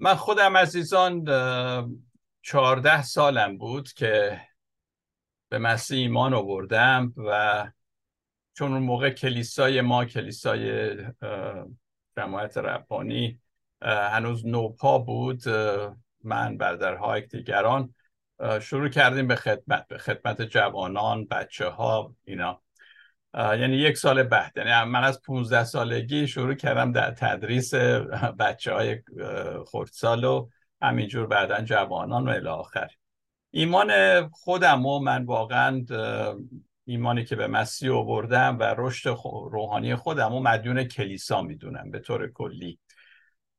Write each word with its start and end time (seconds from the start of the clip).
من 0.00 0.14
خودم 0.14 0.56
عزیزان 0.56 1.24
چهارده 2.42 3.02
سالم 3.02 3.58
بود 3.58 3.92
که 3.92 4.40
به 5.48 5.58
مسیح 5.58 5.98
ایمان 5.98 6.34
آوردم 6.34 7.12
و 7.16 7.72
چون 8.54 8.72
اون 8.72 8.82
موقع 8.82 9.10
کلیسای 9.10 9.80
ما 9.80 10.04
کلیسای 10.04 10.96
جماعت 12.16 12.58
ربانی 12.58 13.40
هنوز 13.82 14.46
نوپا 14.46 14.98
بود 14.98 15.48
من 16.24 16.56
برادرها 16.56 17.20
دیگران 17.20 17.94
شروع 18.60 18.88
کردیم 18.88 19.26
به 19.26 19.36
خدمت 19.36 19.86
به 19.88 19.98
خدمت 19.98 20.42
جوانان 20.42 21.24
بچه 21.24 21.68
ها 21.68 22.14
اینا. 22.24 22.62
یعنی 23.38 23.76
یک 23.76 23.96
سال 23.96 24.22
بعد. 24.22 24.52
یعنی 24.56 24.90
من 24.90 25.04
از 25.04 25.22
15 25.22 25.64
سالگی 25.64 26.26
شروع 26.26 26.54
کردم 26.54 26.92
در 26.92 27.10
تدریس 27.10 27.74
بچه 28.38 28.72
های 28.72 29.02
خردسال 29.66 30.24
و 30.24 30.48
همینجور 30.82 31.26
بعدا 31.26 31.60
جوانان 31.60 32.28
و 32.28 32.32
الی 32.32 32.48
آخر. 32.48 32.88
ایمان 33.50 33.90
خودم 34.28 34.86
و 34.86 34.98
من 34.98 35.24
واقعا 35.24 35.84
ایمانی 36.84 37.24
که 37.24 37.36
به 37.36 37.46
مسیح 37.46 37.92
آوردم 37.92 38.58
و 38.58 38.74
رشد 38.78 39.16
روحانی 39.50 39.94
خودم 39.94 40.34
و 40.34 40.40
مدیون 40.40 40.84
کلیسا 40.84 41.42
می‌دونم 41.42 41.90
به 41.90 41.98
طور 41.98 42.32
کلی. 42.32 42.78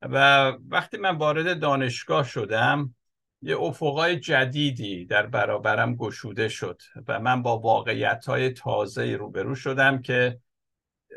و 0.02 0.48
وقتی 0.70 0.98
من 0.98 1.18
وارد 1.18 1.60
دانشگاه 1.60 2.24
شدم 2.24 2.96
یه 3.42 3.58
افقای 3.58 4.20
جدیدی 4.20 5.06
در 5.06 5.26
برابرم 5.26 5.96
گشوده 5.96 6.50
شد 6.50 6.82
و 7.08 7.20
من 7.20 7.42
با 7.42 7.60
واقعیت 7.60 8.26
های 8.26 8.50
تازه 8.50 9.16
روبرو 9.16 9.56
شدم 9.56 10.02
که 10.02 10.40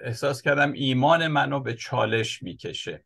احساس 0.03 0.43
کردم 0.43 0.73
ایمان 0.73 1.27
منو 1.27 1.61
به 1.61 1.75
چالش 1.75 2.43
می‌کشه. 2.43 3.05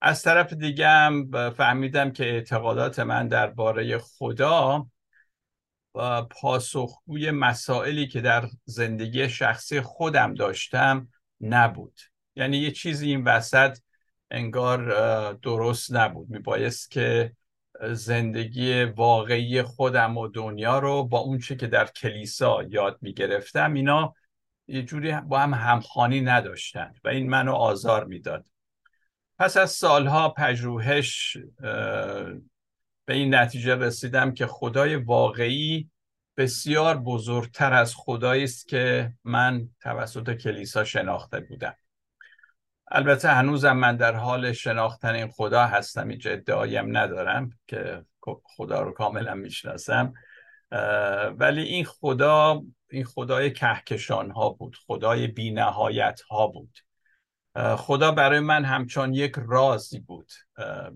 از 0.00 0.22
طرف 0.22 0.52
دیگه 0.52 0.88
هم 0.88 1.30
فهمیدم 1.50 2.10
که 2.10 2.24
اعتقادات 2.24 2.98
من 2.98 3.28
درباره 3.28 3.98
خدا 3.98 4.86
و 5.94 6.22
پاسخگوی 6.22 7.30
مسائلی 7.30 8.08
که 8.08 8.20
در 8.20 8.48
زندگی 8.64 9.28
شخصی 9.28 9.80
خودم 9.80 10.34
داشتم 10.34 11.08
نبود. 11.40 12.00
یعنی 12.36 12.58
یه 12.58 12.70
چیزی 12.70 13.06
این 13.10 13.24
وسط 13.24 13.78
انگار 14.30 15.32
درست 15.32 15.92
نبود. 15.92 16.30
میبایست 16.30 16.90
که 16.90 17.32
زندگی 17.92 18.84
واقعی 18.84 19.62
خودم 19.62 20.18
و 20.18 20.28
دنیا 20.28 20.78
رو 20.78 21.04
با 21.04 21.18
اون 21.18 21.38
چه 21.38 21.56
که 21.56 21.66
در 21.66 21.86
کلیسا 21.86 22.62
یاد 22.62 22.98
می‌گرفتم 23.00 23.74
اینا 23.74 24.14
یه 24.68 24.82
جوری 24.82 25.12
با 25.12 25.38
هم 25.38 25.54
همخانی 25.54 26.20
نداشتند 26.20 27.00
و 27.04 27.08
این 27.08 27.30
منو 27.30 27.52
آزار 27.52 28.04
می‌داد. 28.04 28.44
پس 29.38 29.56
از 29.56 29.70
سالها 29.70 30.28
پژوهش 30.28 31.36
به 33.04 33.14
این 33.14 33.34
نتیجه 33.34 33.74
رسیدم 33.74 34.34
که 34.34 34.46
خدای 34.46 34.96
واقعی 34.96 35.90
بسیار 36.36 36.96
بزرگتر 36.96 37.72
از 37.72 37.94
خدایی 37.96 38.44
است 38.44 38.68
که 38.68 39.12
من 39.24 39.68
توسط 39.80 40.32
کلیسا 40.32 40.84
شناخته 40.84 41.40
بودم. 41.40 41.76
البته 42.90 43.28
هنوزم 43.28 43.72
من 43.72 43.96
در 43.96 44.14
حال 44.14 44.52
شناختن 44.52 45.14
این 45.14 45.28
خدا 45.28 45.66
هستم 45.66 46.10
هیچ 46.10 46.26
ادعایم 46.26 46.96
ندارم 46.96 47.50
که 47.66 48.04
خدا 48.44 48.80
رو 48.80 48.92
کاملا 48.92 49.34
می‌شناسم. 49.34 50.12
ولی 51.38 51.62
این 51.62 51.84
خدا 51.84 52.62
این 52.90 53.04
خدای 53.04 53.52
کهکشان 53.52 54.30
ها 54.30 54.48
بود 54.50 54.76
خدای 54.86 55.26
بینهایت 55.26 56.20
ها 56.20 56.46
بود 56.46 56.78
خدا 57.76 58.12
برای 58.12 58.40
من 58.40 58.64
همچون 58.64 59.14
یک 59.14 59.32
رازی 59.46 60.00
بود. 60.00 60.32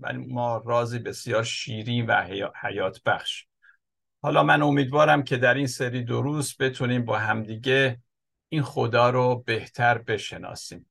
ولی 0.01 0.17
ما 0.17 0.63
رازی 0.65 0.99
بسیار 0.99 1.43
شیرین 1.43 2.05
و 2.05 2.27
حیات 2.61 3.01
بخش. 3.05 3.45
حالا 4.21 4.43
من 4.43 4.61
امیدوارم 4.61 5.23
که 5.23 5.37
در 5.37 5.53
این 5.53 5.67
سری 5.67 6.03
دو 6.03 6.21
روز 6.21 6.57
بتونیم 6.59 7.05
با 7.05 7.17
همدیگه 7.17 8.01
این 8.49 8.63
خدا 8.63 9.09
رو 9.09 9.43
بهتر 9.45 9.97
بشناسیم. 9.97 10.85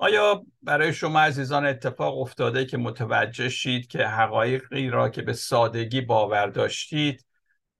آیا 0.00 0.46
برای 0.62 0.92
شما 0.92 1.20
عزیزان 1.20 1.66
اتفاق 1.66 2.18
افتاده 2.18 2.64
که 2.64 2.76
متوجه 2.76 3.48
شید 3.48 3.86
که 3.86 4.06
حقایقی 4.06 4.88
را 4.90 5.08
که 5.08 5.22
به 5.22 5.32
سادگی 5.32 6.00
باور 6.00 6.46
داشتید 6.46 7.26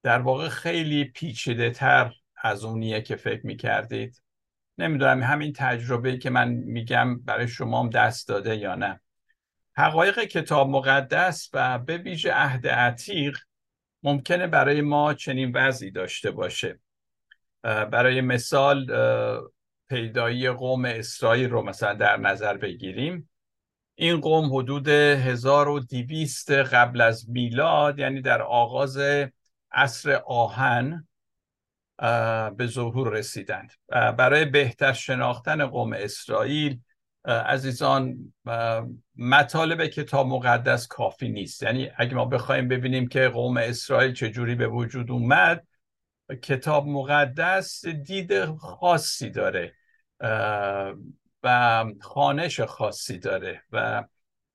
در 0.03 0.21
واقع 0.21 0.49
خیلی 0.49 1.05
پیچیده 1.05 1.71
تر 1.71 2.15
از 2.43 2.65
اونیه 2.65 3.01
که 3.03 3.17
فکر 3.17 3.47
می 3.47 3.57
کردید 3.57 4.23
نمی‌دونم 4.79 5.23
همین 5.23 5.53
تجربه 5.53 6.19
که 6.19 6.31
من 6.31 6.49
میگم 6.49 7.19
برای 7.19 7.49
شما 7.49 7.81
هم 7.81 7.91
دست 7.91 8.29
داده 8.29 8.57
یا 8.57 8.75
نه. 8.75 9.01
حقایق 9.77 10.19
کتاب 10.21 10.69
مقدس 10.69 11.51
و 11.53 11.79
به 11.79 11.97
ویژه 11.97 12.33
عهد 12.33 12.67
عتیق 12.67 13.39
ممکنه 14.03 14.47
برای 14.47 14.81
ما 14.81 15.15
چنین 15.15 15.53
وضعی 15.55 15.91
داشته 15.91 16.31
باشه. 16.31 16.81
برای 17.63 18.21
مثال 18.21 18.87
پیدایی 19.89 20.51
قوم 20.51 20.85
اسرائیل 20.85 21.51
رو 21.51 21.63
مثلا 21.63 21.95
در 21.95 22.17
نظر 22.17 22.57
بگیریم. 22.57 23.31
این 23.95 24.21
قوم 24.21 24.57
حدود 24.57 24.89
1200 24.89 26.51
قبل 26.51 27.01
از 27.01 27.31
میلاد 27.31 27.99
یعنی 27.99 28.21
در 28.21 28.43
آغاز 28.43 28.99
عصر 29.73 30.13
آهن 30.27 31.09
به 32.57 32.67
ظهور 32.67 33.13
رسیدند. 33.13 33.73
برای 33.89 34.45
بهتر 34.45 34.93
شناختن 34.93 35.67
قوم 35.67 35.93
اسرائیل 35.93 36.81
عزیزان 37.25 38.33
مطالب 39.17 39.87
کتاب 39.87 40.27
مقدس 40.27 40.87
کافی 40.87 41.29
نیست. 41.29 41.63
یعنی 41.63 41.91
اگه 41.97 42.15
ما 42.15 42.25
بخوایم 42.25 42.69
ببینیم 42.69 43.09
که 43.09 43.29
قوم 43.29 43.57
اسرائیل 43.57 44.13
چجوری 44.13 44.55
به 44.55 44.69
وجود 44.69 45.11
اومد 45.11 45.68
کتاب 46.35 46.87
مقدس 46.87 47.87
دید 47.87 48.45
خاصی 48.45 49.31
داره 49.31 49.75
و 51.43 51.85
خانش 52.01 52.61
خاصی 52.61 53.19
داره 53.19 53.63
و 53.73 54.05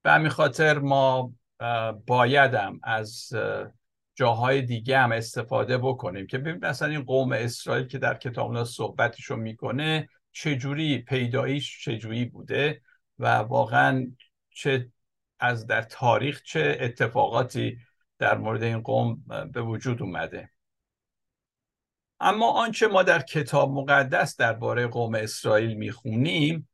به 0.03 0.11
همین 0.11 0.29
خاطر 0.29 0.79
ما 0.79 1.33
بایدم 2.07 2.79
از 2.83 3.33
جاهای 4.15 4.61
دیگه 4.61 4.99
هم 4.99 5.11
استفاده 5.11 5.77
بکنیم 5.77 6.27
که 6.27 6.37
ببینیم 6.37 6.59
مثلا 6.65 6.87
این 6.87 7.03
قوم 7.03 7.31
اسرائیل 7.31 7.87
که 7.87 7.97
در 7.97 8.13
کتاب 8.13 8.49
الله 8.49 8.63
صحبتشو 8.63 9.35
می‌کنه 9.35 10.09
چجوری 10.31 10.97
پیداییش 10.97 11.83
چجوری 11.85 12.25
بوده 12.25 12.81
و 13.19 13.27
واقعا 13.35 14.11
چه 14.49 14.89
از 15.39 15.67
در 15.67 15.81
تاریخ 15.81 16.41
چه 16.41 16.77
اتفاقاتی 16.79 17.77
در 18.19 18.37
مورد 18.37 18.63
این 18.63 18.81
قوم 18.81 19.23
به 19.53 19.61
وجود 19.61 20.01
اومده. 20.01 20.52
اما 22.23 22.51
آنچه 22.51 22.87
ما 22.87 23.03
در 23.03 23.21
کتاب 23.21 23.71
مقدس 23.71 24.37
درباره 24.37 24.87
قوم 24.87 25.15
اسرائیل 25.15 25.73
می‌خونیم 25.73 26.69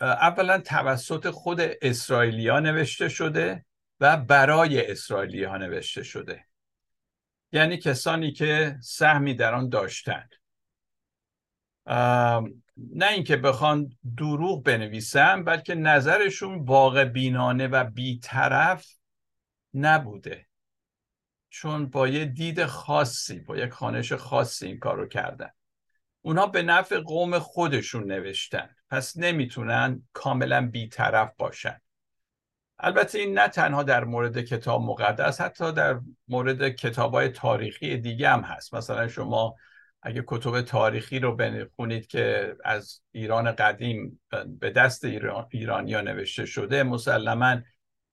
اولا 0.00 0.58
توسط 0.58 1.30
خود 1.30 1.60
اسرائیلیا 1.60 2.60
نوشته 2.60 3.08
شده 3.08 3.64
و 4.00 4.16
برای 4.16 4.90
اسرائیلی 4.90 5.46
نوشته 5.46 6.02
شده. 6.02 6.44
یعنی 7.52 7.76
کسانی 7.76 8.32
که 8.32 8.78
سهمی 8.82 9.34
در 9.34 9.54
آن 9.54 9.68
داشتند 9.68 10.30
نه 12.76 13.06
اینکه 13.10 13.36
بخوان 13.36 13.98
دروغ 14.16 14.62
بنویسن 14.62 15.44
بلکه 15.44 15.74
نظرشون 15.74 16.64
واقع 16.64 17.04
بینانه 17.04 17.68
و 17.68 17.84
بیطرف 17.84 18.86
نبوده. 19.74 20.46
چون 21.50 21.86
با 21.86 22.08
یه 22.08 22.24
دید 22.24 22.64
خاصی 22.64 23.40
با 23.40 23.56
یک 23.56 23.70
خانش 23.70 24.12
خاصی 24.12 24.66
این 24.66 24.78
کار 24.78 24.96
رو 24.96 25.06
کردن. 25.06 25.50
اونا 26.22 26.46
به 26.46 26.62
نفع 26.62 26.98
قوم 26.98 27.38
خودشون 27.38 28.12
نوشتن. 28.12 28.70
پس 28.90 29.16
نمی‌تونن 29.16 30.02
کاملا 30.12 30.66
بیطرف 30.66 31.32
باشن. 31.36 31.80
البته 32.78 33.18
این 33.18 33.38
نه 33.38 33.48
تنها 33.48 33.82
در 33.82 34.04
مورد 34.04 34.40
کتاب 34.40 34.82
مقدس 34.82 35.40
حتی 35.40 35.72
در 35.72 36.00
مورد 36.28 36.68
کتاب 36.68 37.14
های 37.14 37.28
تاریخی 37.28 37.96
دیگه 37.96 38.28
هم 38.28 38.40
هست. 38.40 38.74
مثلا 38.74 39.08
شما 39.08 39.54
اگه 40.02 40.24
کتب 40.26 40.60
تاریخی 40.60 41.18
رو 41.18 41.36
بخونید 41.36 42.06
که 42.06 42.56
از 42.64 43.00
ایران 43.12 43.52
قدیم 43.52 44.20
به 44.60 44.70
دست 44.70 45.04
ایران 45.04 45.46
ایرانی 45.50 45.94
ها 45.94 46.00
نوشته 46.00 46.46
شده 46.46 46.82
مسلما 46.82 47.56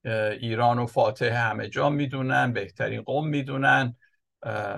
ایران 0.05 0.79
و 0.79 0.85
فاتح 0.85 1.49
همه 1.49 1.69
جا 1.69 1.89
می‌دونن 1.89 2.53
بهترین 2.53 3.01
قوم 3.01 3.27
می‌دونن 3.27 3.95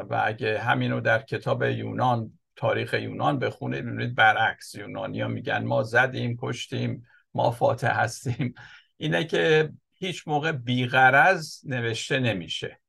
و 0.10 0.22
اگه 0.26 0.60
همینو 0.60 1.02
در 1.02 1.22
کتاب 1.22 1.64
یونان 1.64 2.40
تاریخ 2.56 2.94
یونان 2.94 3.40
بخونید 3.40 3.86
ببینید 3.86 4.16
برعکس 4.16 4.76
یونانیا 4.76 5.28
میگن 5.28 5.64
ما 5.64 5.84
زدیم 5.84 6.38
کشتیم 6.42 7.06
ما 7.34 7.52
فاتح 7.52 8.00
هستیم. 8.00 8.54
اینه 8.98 9.24
که 9.24 9.70
هیچ 9.94 10.28
موقع 10.28 10.52
بیغرز 10.52 11.62
نوشته 11.66 12.20
نمیشه. 12.20 12.80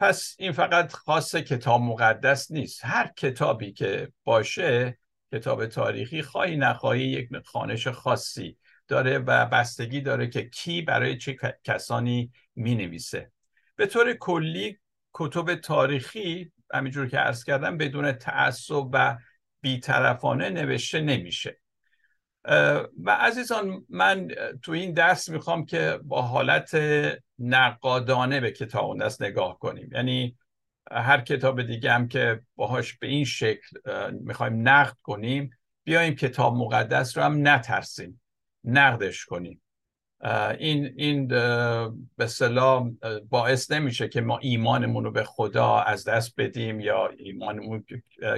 پس 0.00 0.36
این 0.38 0.52
فقط 0.52 0.92
خاص 0.92 1.34
کتاب 1.34 1.80
مقدس 1.80 2.50
نیست. 2.50 2.84
هر 2.84 3.10
کتابی 3.16 3.72
که 3.72 4.12
باشه 4.24 4.98
کتاب 5.32 5.66
تاریخی 5.66 6.22
خواهی 6.22 6.56
نخواهی 6.56 7.02
یک 7.02 7.28
خانش 7.44 7.88
خاصی 7.88 8.58
داره 8.88 9.18
و 9.18 9.46
بستگی 9.46 10.00
داره 10.00 10.26
که 10.26 10.48
کی 10.48 10.82
برای 10.82 11.16
چه 11.16 11.36
کسانی 11.64 12.32
می 12.54 12.74
نویسه 12.74 13.32
به 13.76 13.86
طور 13.86 14.12
کلی 14.12 14.78
کتب 15.14 15.54
تاریخی 15.54 16.52
همینجور 16.74 17.08
که 17.08 17.18
عرض 17.18 17.44
کردم 17.44 17.76
بدون 17.76 18.12
تعصب 18.12 18.88
و 18.92 19.18
بیطرفانه 19.60 20.50
نوشته 20.50 21.00
نمیشه. 21.00 21.58
و 23.04 23.10
عزیزان 23.10 23.86
من 23.88 24.28
تو 24.62 24.72
این 24.72 24.92
درس 24.92 25.28
می‌خوام 25.28 25.66
که 25.66 25.98
با 26.04 26.22
حالت 26.22 26.76
نقادانه 27.38 28.40
به 28.40 28.50
کتاب 28.50 29.02
دست 29.02 29.22
نگاه 29.22 29.58
کنیم. 29.58 29.90
یعنی 29.92 30.36
هر 30.90 31.20
کتاب 31.20 31.62
دیگه 31.62 31.92
هم 31.92 32.08
که 32.08 32.40
باهاش 32.56 32.98
به 32.98 33.06
این 33.06 33.24
شکل 33.24 33.76
می‌خوایم 34.12 34.68
نقد 34.68 34.96
کنیم 35.02 35.50
بیایم 35.84 36.14
کتاب 36.14 36.56
مقدس 36.56 37.18
رو 37.18 37.24
هم 37.24 37.48
نترسیم. 37.48 38.21
نقدش 38.64 39.24
کنیم. 39.24 39.62
این 40.58 40.94
این 40.96 41.28
به 42.16 42.26
سلام 42.26 42.98
باعث 43.30 43.70
نمیشه 43.70 44.08
که 44.08 44.20
ما 44.20 44.38
ایمانمون 44.38 45.04
رو 45.04 45.10
به 45.10 45.24
خدا 45.24 45.78
از 45.78 46.08
دست 46.08 46.34
بدیم 46.36 46.80
یا 46.80 47.08
ایمانمون 47.18 47.84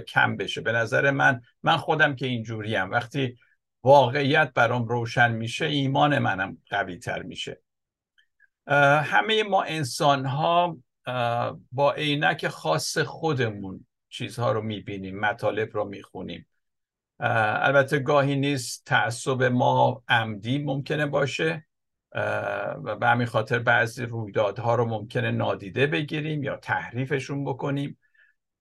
کم 0.09 0.37
بشه. 0.37 0.61
به 0.61 0.73
نظر 0.73 1.11
من 1.11 1.41
من 1.63 1.77
خودم 1.77 2.17
که 2.17 2.27
اینجوریم. 2.27 2.91
وقتی 2.91 3.37
واقعیت 3.83 4.53
برام 4.55 4.89
روشن 4.89 5.33
میشه 5.33 5.65
ایمان 5.65 6.19
منم 6.19 6.59
قوی 6.71 6.99
تر 6.99 7.23
میشه 7.23 7.61
همه 9.03 9.43
ما 9.43 9.63
انسان 9.63 10.27
ها 10.27 10.79
با 11.73 11.93
عینک 11.93 12.49
خاص 12.49 12.99
خودمون 12.99 13.87
چیزها 14.09 14.53
رو 14.53 14.63
می‌بینیم 14.63 15.21
مطالب 15.21 15.71
رو 15.73 15.85
می‌خونیم. 15.85 16.47
البته 17.27 17.99
گاهی 17.99 18.37
نیست 18.37 18.85
تعصب 18.87 19.43
ما 19.43 20.03
عمدی 20.09 20.59
ممکنه 20.59 21.07
باشه 21.07 21.67
و 22.85 22.97
به 23.01 23.07
همین 23.07 23.27
خاطر 23.27 23.59
بعضی 23.59 24.07
رویدادها 24.07 24.75
رو 24.75 24.85
ممکنه 24.85 25.31
نادیده 25.31 25.87
بگیریم 25.87 26.43
یا 26.43 26.57
تحریفشون 26.57 27.45
بکنیم. 27.45 27.99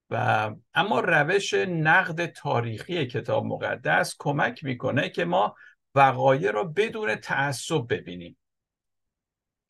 و 0.10 0.52
اما 0.74 1.00
روش 1.00 1.54
نقد 1.54 2.26
تاریخی 2.26 3.08
کتاب 3.08 3.46
مقدس 3.46 4.16
کمک 4.20 4.64
می‌کنه 4.64 5.10
که 5.10 5.26
ما 5.26 5.56
وقایع 5.96 6.52
رو 6.52 6.64
بدون 6.64 7.16
تعصب 7.16 7.86
ببینیم. 7.90 8.38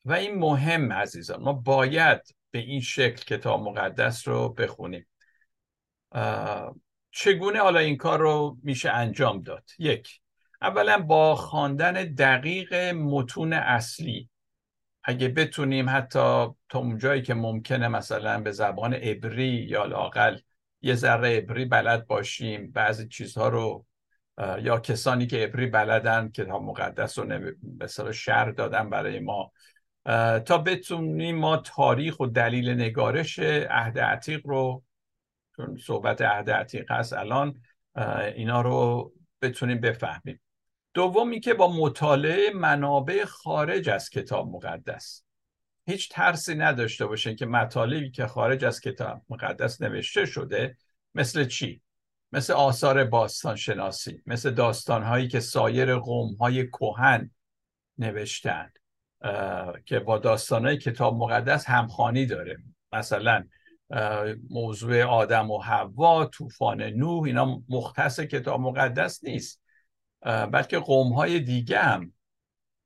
و 0.04 0.12
این 0.12 0.38
مهم 0.38 0.92
عزیزان 0.92 1.42
ما 1.42 1.52
باید 1.52 2.20
به 2.50 2.58
این 2.58 2.80
شکل 2.80 3.36
کتاب 3.36 3.60
مقدس 3.62 4.28
رو 4.28 4.48
بخونیم. 4.48 5.06
چگونه 7.16 7.58
حالا 7.58 7.78
این 7.80 7.96
کار 7.96 8.18
رو 8.18 8.58
میشه 8.62 8.90
انجام 8.90 9.42
داد؟ 9.42 9.70
یک 9.78 10.20
اولا 10.62 10.98
با 10.98 11.36
خواندن 11.36 11.92
دقیق 11.92 12.74
متون 12.94 13.52
اصلی. 13.52 14.30
اگه 15.04 15.28
بتونیم 15.28 15.86
حتی 15.88 16.46
تا 16.68 16.78
اونجایی 16.78 17.22
که 17.22 17.34
ممکنه 17.34 17.88
مثلا 17.88 18.40
به 18.40 18.52
زبان 18.52 18.94
عبری 18.94 19.46
یا 19.46 19.84
لاقل 19.84 20.38
یه 20.82 20.94
ذره 20.94 21.36
عبری 21.36 21.64
بلد 21.64 22.06
باشیم 22.06 22.70
بعضی 22.70 23.08
چیزها 23.08 23.48
رو 23.48 23.86
یا 24.62 24.78
کسانی 24.78 25.26
که 25.26 25.36
عبری 25.36 25.66
بلدن 25.66 26.28
کتاب 26.28 26.62
مقدس 26.62 27.18
رو 27.18 27.52
به 27.62 28.12
شر 28.12 28.50
دادن 28.50 28.90
برای 28.90 29.18
ما. 29.20 29.52
تا 30.40 30.58
بتونیم 30.58 31.38
ما 31.38 31.56
تاریخ 31.56 32.20
و 32.20 32.26
دلیل 32.26 32.70
نگارش 32.70 33.38
عهد 33.38 33.98
عتیق 33.98 34.46
رو 34.46 34.83
چون 35.56 35.78
صحبت 35.86 36.22
عهد 36.22 36.50
عتیق 36.50 36.90
هست 36.90 37.12
الان 37.12 37.62
اینا 38.34 38.60
رو 38.60 39.12
بتونیم 39.42 39.80
بفهمیم. 39.80 40.40
دومی 40.94 41.40
که 41.40 41.54
با 41.54 41.72
مطالعه 41.72 42.50
منابع 42.54 43.24
خارج 43.24 43.88
از 43.88 44.10
کتاب 44.10 44.48
مقدس. 44.48 45.24
هیچ 45.86 46.08
ترسی 46.12 46.54
نداشته 46.54 47.06
باشین 47.06 47.36
که 47.36 47.46
مطالبی 47.46 48.10
که 48.10 48.26
خارج 48.26 48.64
از 48.64 48.80
کتاب 48.80 49.22
مقدس 49.28 49.82
نوشته 49.82 50.26
شده 50.26 50.76
مثل 51.14 51.44
چی؟ 51.44 51.82
مثل 52.32 52.52
آثار 52.52 53.04
باستان 53.04 53.56
شناسی 53.56 54.22
مثل 54.26 54.50
داستان 54.50 55.02
هایی 55.02 55.28
که 55.28 55.40
سایر 55.40 55.96
قوم 55.96 56.34
های 56.34 56.64
کوهن 56.64 57.30
نوشتند 57.98 58.78
که 59.84 60.00
با 60.00 60.18
داستانهای 60.18 60.78
کتاب 60.78 61.16
مقدس 61.16 61.68
همخانی 61.68 62.26
داره. 62.26 62.56
مثلا 62.92 63.44
موضوع 64.50 65.02
آدم 65.02 65.50
و 65.50 65.58
حوا 65.58 66.26
طوفان 66.26 66.82
نوح 66.82 67.24
اینا 67.24 67.62
مختص 67.68 68.20
کتاب 68.20 68.60
مقدس 68.60 69.24
نیست. 69.24 69.62
بلکه 70.22 70.78
قوم 70.78 71.12
های 71.12 71.40
دیگه 71.40 71.78
هم 71.78 72.12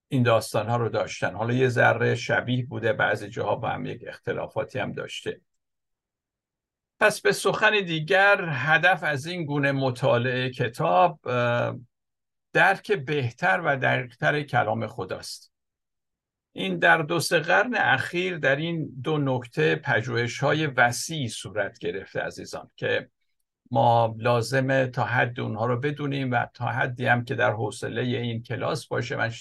این 0.09 0.23
داستان 0.23 0.69
ها 0.69 0.77
رو 0.77 0.89
داشتن. 0.89 1.35
حالا 1.35 1.55
یه 1.55 1.69
ذره 1.69 2.15
شبیه 2.15 2.67
بوده 2.67 2.93
بعضی 2.93 3.29
جاها 3.29 3.57
با 3.57 3.69
هم 3.69 3.87
یک 3.87 4.05
اختلافاتی 4.07 4.79
هم 4.79 4.93
داشته. 4.93 5.41
پس 7.01 7.21
به 7.21 7.33
سخن 7.33 7.71
دیگر 7.71 8.45
هدف 8.49 9.03
از 9.03 9.27
این 9.27 9.45
گونه 9.45 9.73
مطالعه 9.73 10.51
کتاب 10.51 11.21
درک 12.53 12.93
بهتر 12.93 13.61
و 13.65 13.77
دقیقتر 13.77 14.43
کلام 14.43 14.87
خداست. 14.87 15.53
این 16.53 16.79
در 16.79 17.03
دو 17.03 17.21
سه 17.21 17.39
قرن 17.39 17.75
اخیر 17.75 18.39
در 18.39 18.57
این 18.57 19.01
دو 19.03 19.19
نکته 19.19 19.77
پژوهش 19.77 20.39
های 20.39 20.67
وسیعی 20.67 21.29
صورت 21.29 21.79
گرفته 21.79 22.21
عزیزان 22.21 22.71
که 22.77 23.11
ما 23.71 24.15
لازمه 24.19 24.87
تا 24.87 25.05
حد 25.05 25.41
اونها 25.41 25.67
رو 25.67 25.81
بدونیم 25.81 26.31
و 26.31 26.47
تا 26.55 26.67
حدی 26.67 27.07
هم 27.07 27.25
که 27.25 27.35
در 27.35 27.53
حوصله 27.53 28.01
این 28.01 28.43
کلاس 28.43 28.87
باشه. 28.87 29.17
من 29.17 29.33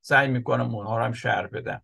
سعی 0.00 0.28
می‌کنم 0.28 0.74
اونها 0.74 0.98
رو 0.98 1.04
هم 1.04 1.12
شهر 1.12 1.46
بدم. 1.46 1.82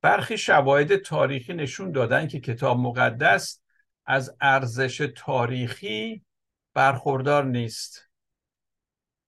برخی 0.00 0.38
شواهد 0.38 0.96
تاریخی 0.96 1.54
نشون 1.54 1.92
دادن 1.92 2.28
که 2.28 2.40
کتاب 2.40 2.78
مقدس 2.78 3.62
از 4.06 4.36
ارزش 4.40 5.10
تاریخی 5.16 6.24
برخوردار 6.74 7.44
نیست. 7.44 8.08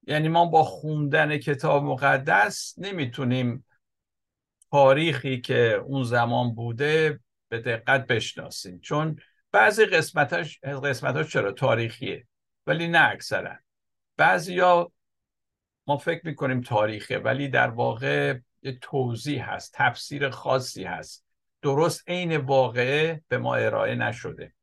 یعنی 0.06 0.28
ما 0.28 0.46
با 0.46 0.62
خوندن 0.62 1.38
کتاب 1.38 1.84
مقدس 1.84 2.74
نمی‌تونیم 2.78 3.64
تاریخی 4.70 5.40
که 5.40 5.82
اون 5.86 6.04
زمان 6.04 6.54
بوده 6.54 7.20
به 7.48 7.60
دقت 7.60 8.06
بشناسیم 8.06 8.80
چون 8.80 9.20
بعضی 9.52 9.86
قسمتاش 9.86 10.60
قسمتاش 10.60 11.32
چرا 11.32 11.52
تاریخیه؟ 11.52 12.26
ولی 12.66 12.88
نه 12.88 13.08
اکثرا. 13.08 13.56
بعضیا 14.16 14.92
ما 15.86 15.96
فکر 15.96 16.26
می‌کنیم 16.26 16.60
تاریخه 16.60 17.18
ولی 17.18 17.48
در 17.48 17.70
واقع 17.70 18.38
توضیح 18.80 19.50
هست 19.50 19.74
تفسیر 19.74 20.30
خاصی 20.30 20.84
هست. 20.84 21.26
درست 21.62 22.08
عین 22.08 22.36
واقعه 22.36 23.22
به 23.28 23.38
ما 23.38 23.54
ارائه 23.54 23.94
نشده. 23.94 24.54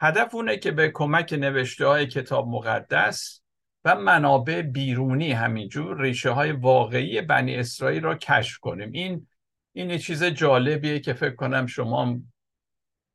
هدف 0.00 0.34
اونه 0.34 0.56
که 0.56 0.70
به 0.70 0.90
کمک 0.90 1.32
نوشته 1.32 1.86
های 1.86 2.06
کتاب 2.06 2.48
مقدس 2.48 3.42
و 3.84 3.94
منابع 3.94 4.62
بیرونی 4.62 5.32
همینجور 5.32 6.02
ریشه 6.02 6.30
های 6.30 6.52
واقعی 6.52 7.20
بنی 7.20 7.56
اسرائیل 7.56 8.02
را 8.02 8.14
کشف 8.14 8.58
کنیم. 8.58 8.92
این 8.92 9.26
این 9.72 9.98
چیز 9.98 10.24
جالبیه 10.24 11.00
که 11.00 11.12
فکر 11.12 11.34
کنم 11.34 11.66
شما 11.66 12.20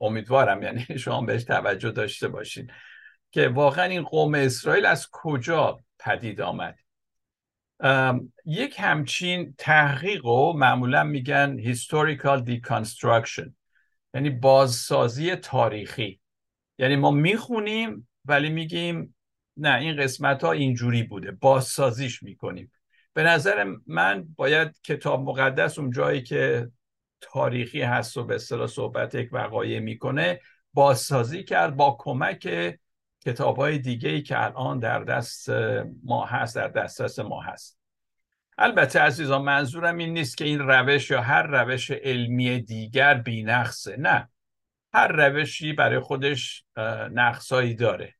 امیدوارم 0.01 0.63
یعنی 0.63 0.86
شما 1.00 1.22
بهش 1.22 1.43
توجه 1.43 1.91
داشته 1.91 2.27
باشین 2.27 2.72
که 3.32 3.48
واقعا 3.48 3.86
این 3.86 4.03
قوم 4.03 4.36
اسرائیل 4.36 4.86
از 4.86 5.10
کجا 5.12 5.79
پدید 6.00 6.41
آمد. 6.41 6.79
یک 8.46 8.75
همچین 8.79 9.55
تحقیق 9.58 10.25
رو 10.25 10.53
معمولا 10.58 11.03
میگن 11.03 11.74
historical 11.74 12.46
deconstruction 12.46 13.50
یعنی 14.13 14.29
بازسازی 14.29 15.36
تاریخی. 15.36 16.20
یعنی 16.77 16.96
ما 16.96 17.12
می‌خونیم 17.12 18.10
ولی 18.25 18.50
میگیم 18.50 19.12
نه 19.58 19.78
این 19.78 19.96
قسمت 19.98 20.44
ها 20.44 20.52
اینجوری 20.52 21.04
بوده. 21.04 21.32
بازسازیش 21.32 22.24
می‌کنیم. 22.24 22.72
به 23.14 23.24
نظر 23.24 23.76
من 23.88 24.28
باید 24.36 24.82
کتاب 24.84 25.22
مقدس 25.22 25.80
اون 25.80 25.92
جایی 25.92 26.22
که 26.22 26.72
تاریخی 27.22 27.82
هست 27.82 28.18
و 28.18 28.24
به 28.24 28.36
اصطلاح 28.36 28.68
صحبت 28.68 29.16
یک 29.16 29.30
وقایع 29.32 29.80
می‌کنه 29.80 30.40
بازسازی 30.74 31.44
کرد 31.44 31.76
با 31.76 31.98
کمک 32.00 32.76
کتاب 33.26 33.58
های 33.58 33.78
دیگه 33.78 34.10
ای 34.10 34.22
که 34.22 34.44
الان 34.44 34.80
در 34.80 35.04
دست 35.04 35.50
ما 36.04 36.26
هست 36.26 36.56
در 36.56 36.68
دسترس 36.68 37.20
ما 37.20 37.42
هست. 37.42 37.80
البته 38.58 39.00
عزیزان 39.00 39.42
منظورم 39.42 39.98
این 39.98 40.14
نیست 40.14 40.38
که 40.38 40.46
این 40.46 40.60
روش 40.60 41.12
یا 41.12 41.22
هر 41.22 41.44
روش 41.44 41.92
علمی 41.92 42.62
دیگر 42.62 43.14
بینقصه. 43.14 43.98
نه. 43.98 44.30
هر 44.94 45.08
روشی 45.08 45.74
برای 45.74 46.00
خودش 46.00 46.66
نقصایی 47.12 47.76
داره. 47.76 48.16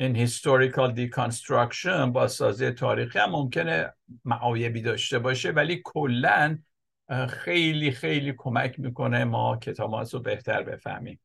این 0.00 0.26
deconstruction 0.26 2.10
با 2.12 2.28
سازی 2.28 2.70
تاریخی 2.70 3.18
هم 3.18 3.30
ممکنه 3.30 3.92
معایبی 4.24 4.82
داشته 4.82 5.18
باشه 5.18 5.50
ولی 5.50 5.82
کلا 5.84 6.58
خیلی 7.28 7.90
خیلی 7.90 8.34
کمک 8.38 8.80
می‌کنه 8.80 9.24
ما 9.24 9.56
کتاب 9.56 9.94
رو 9.94 10.20
بهتر 10.20 10.62
بفهمیم. 10.62 11.20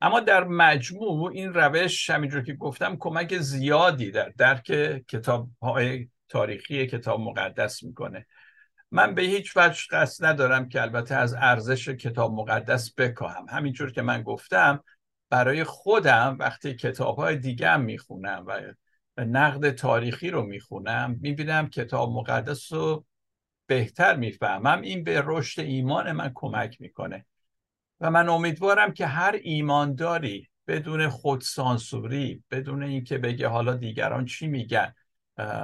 اما 0.00 0.20
در 0.20 0.44
مجموع 0.44 1.32
این 1.32 1.54
روش 1.54 2.10
همینجور 2.10 2.42
که 2.42 2.54
گفتم 2.54 2.96
کمک 2.96 3.38
زیادی 3.38 4.10
در 4.10 4.32
درک 4.36 4.66
کتاب 5.08 5.50
های 5.62 6.08
تاریخی 6.28 6.86
کتاب 6.86 7.20
مقدس 7.20 7.82
می‌کنه. 7.82 8.26
من 8.90 9.14
به 9.14 9.22
هیچ 9.22 9.56
وجه 9.56 9.82
قصد 9.90 10.24
ندارم 10.24 10.68
که 10.68 10.82
البته 10.82 11.14
از 11.14 11.34
ارزش 11.34 11.88
کتاب 11.88 12.32
مقدس 12.32 12.94
بکاهم. 12.94 13.46
همینجور 13.48 13.92
که 13.92 14.02
من 14.02 14.22
گفتم 14.22 14.84
برای 15.30 15.64
خودم 15.64 16.36
وقتی 16.40 16.74
کتاب 16.74 17.16
های 17.16 17.36
دیگه 17.36 17.76
می‌خونم 17.76 18.44
و 18.46 18.60
نقد 19.24 19.70
تاریخی 19.70 20.30
رو 20.30 20.42
می‌خونم 20.42 21.18
می‌بینم 21.20 21.68
کتاب 21.68 22.12
مقدس 22.12 22.72
رو 22.72 23.04
بهتر 23.66 24.16
می‌فهمم. 24.16 24.80
این 24.80 25.04
به 25.04 25.22
رشد 25.24 25.60
ایمان 25.60 26.12
من 26.12 26.32
کمک 26.34 26.80
می‌کنه. 26.80 27.26
و 28.00 28.10
من 28.10 28.28
امیدوارم 28.28 28.92
که 28.92 29.06
هر 29.06 29.40
ایمانداری 29.42 30.48
بدون 30.66 31.08
خودسانسوری 31.08 32.44
بدون 32.50 32.82
اینکه 32.82 33.18
بگه 33.18 33.48
حالا 33.48 33.74
دیگران 33.74 34.24
چی 34.24 34.48
میگن 34.48 34.94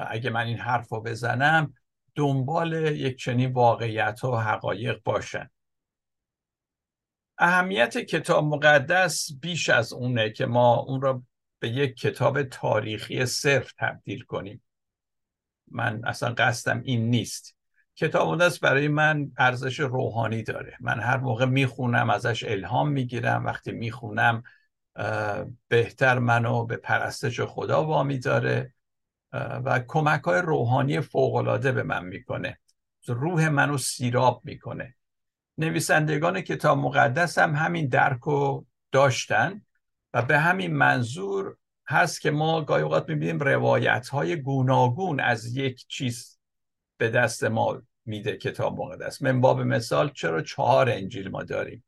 اگه 0.08 0.30
من 0.30 0.46
این 0.46 0.58
حرف 0.58 0.88
رو 0.88 1.00
بزنم 1.00 1.75
دنبال 2.14 2.73
یک 2.73 3.18
چنین 3.18 3.52
واقعیت 3.52 4.25
و 4.25 4.37
حقایق 4.37 5.00
باشن. 5.04 5.50
اهمیت 7.38 7.99
کتاب 7.99 8.45
مقدس 8.45 9.28
بیش 9.40 9.69
از 9.69 9.93
اونه 9.93 10.31
که 10.31 10.47
ما 10.47 10.76
اون 10.76 11.00
را 11.00 11.23
به 11.59 11.69
یک 11.69 11.97
کتاب 11.97 12.43
تاریخی 12.43 13.26
صرف 13.26 13.73
تبدیل 13.78 14.21
کنیم. 14.21 14.62
من 15.71 16.05
اصلا 16.05 16.35
قصدم 16.35 16.83
این 16.85 17.11
نیست. 17.11 17.57
کتاب 17.97 18.28
مقدس 18.28 18.59
برای 18.59 18.88
من 18.88 19.33
ارزش 19.38 19.81
روحانی 19.81 20.43
داره. 20.43 20.76
من 20.81 21.00
هر 21.00 21.16
موقع 21.16 21.45
می‌خونم 21.45 22.11
ازش 22.11 22.45
الهام 22.45 22.88
می‌گیرم. 22.88 23.45
وقتی 23.45 23.73
می‌خونم 23.73 24.43
بهتر 25.69 26.19
منو 26.19 26.66
به 26.66 26.76
پرستش 26.76 27.40
خدا 27.40 27.85
وامی 27.85 28.19
داره 28.19 28.73
و 29.33 29.81
کمک 29.87 30.23
های 30.23 30.43
روحانی 30.43 31.00
فوقالعاده 31.00 31.73
به 31.73 31.83
من 31.83 32.05
می‌کنه. 32.05 32.59
روح 33.07 33.49
منو 33.49 33.78
سیراب 33.78 34.40
می‌کنه. 34.45 34.95
نویسندگان 35.58 36.40
کتاب 36.40 36.78
مقدس 36.78 37.38
هم 37.38 37.54
همین 37.54 37.88
درک 37.88 38.20
رو 38.20 38.66
داشتن 38.92 39.62
و 40.14 40.22
به 40.22 40.38
همین 40.38 40.75
منظور 40.75 41.56
هست 41.88 42.20
که 42.20 42.30
ما 42.30 42.60
گاهی 42.62 42.82
اوقات 42.82 43.08
می‌بینیم 43.08 43.38
روایت 43.38 44.08
های 44.08 44.36
گوناگون 44.36 45.20
از 45.20 45.56
یک 45.56 45.86
چیز 45.88 46.38
به 46.98 47.10
دست 47.10 47.44
ما 47.44 47.82
میده 48.04 48.36
کتاب 48.36 48.80
مقدس. 48.80 49.22
من 49.22 49.40
باب 49.40 49.60
مثال 49.60 50.10
چرا 50.10 50.42
چهار 50.42 50.90
انجیل 50.90 51.28
ما 51.28 51.42
داریم؟ 51.42 51.84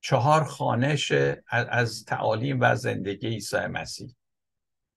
چهار 0.00 0.44
خانش 0.44 1.12
از 1.50 2.04
تعالیم 2.04 2.60
و 2.60 2.74
زندگی 2.74 3.28
عیسی 3.28 3.56
مسیح. 3.56 4.14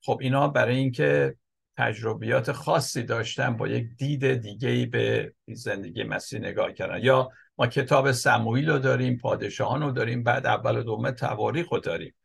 خب 0.01 0.17
اینا 0.21 0.47
برای 0.47 0.75
اینکه 0.75 1.35
تجربیات 1.77 2.51
خاصی 2.51 3.03
داشتن 3.03 3.57
با 3.57 3.67
یک 3.67 3.87
دید 3.97 4.33
دیگه 4.33 4.85
به 4.85 5.33
زندگی 5.47 6.03
مسیح 6.03 6.39
نگاه 6.39 6.73
کردن. 6.73 7.03
یا 7.03 7.29
ما 7.61 7.67
کتاب 7.67 8.11
سموئیل 8.11 8.69
رو 8.69 8.79
داریم 8.79 9.17
پادشاهان 9.17 9.81
رو 9.81 9.91
داریم 9.91 10.23
بعد 10.23 10.45
اول 10.45 10.77
و 10.77 10.83
دوم 10.83 11.11
تواریخ 11.11 11.69
رو 11.69 11.79
داریم 11.79 12.15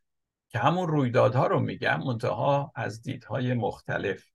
که 0.49 0.59
همون 0.59 0.87
رویدادها 0.87 1.47
رو 1.47 1.59
میگم 1.59 1.99
منتها 2.03 2.71
از 2.75 3.01
دیدهای 3.01 3.53
مختلف. 3.53 4.25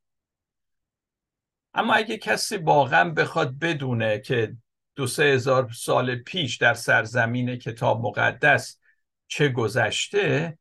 اما 1.75 1.95
اگه 1.95 2.19
کسی 2.19 2.57
واقعا 2.57 3.11
بخواد 3.11 3.59
بدونه 3.59 4.19
که 4.19 4.57
دو 4.95 5.07
سه 5.07 5.23
هزار 5.23 5.71
سال 5.73 6.17
پیش 6.17 6.57
در 6.57 6.75
سرزمین 6.75 7.57
کتاب 7.57 8.07
مقدس 8.07 8.81
چه 9.27 9.49
گذشته 9.49 10.59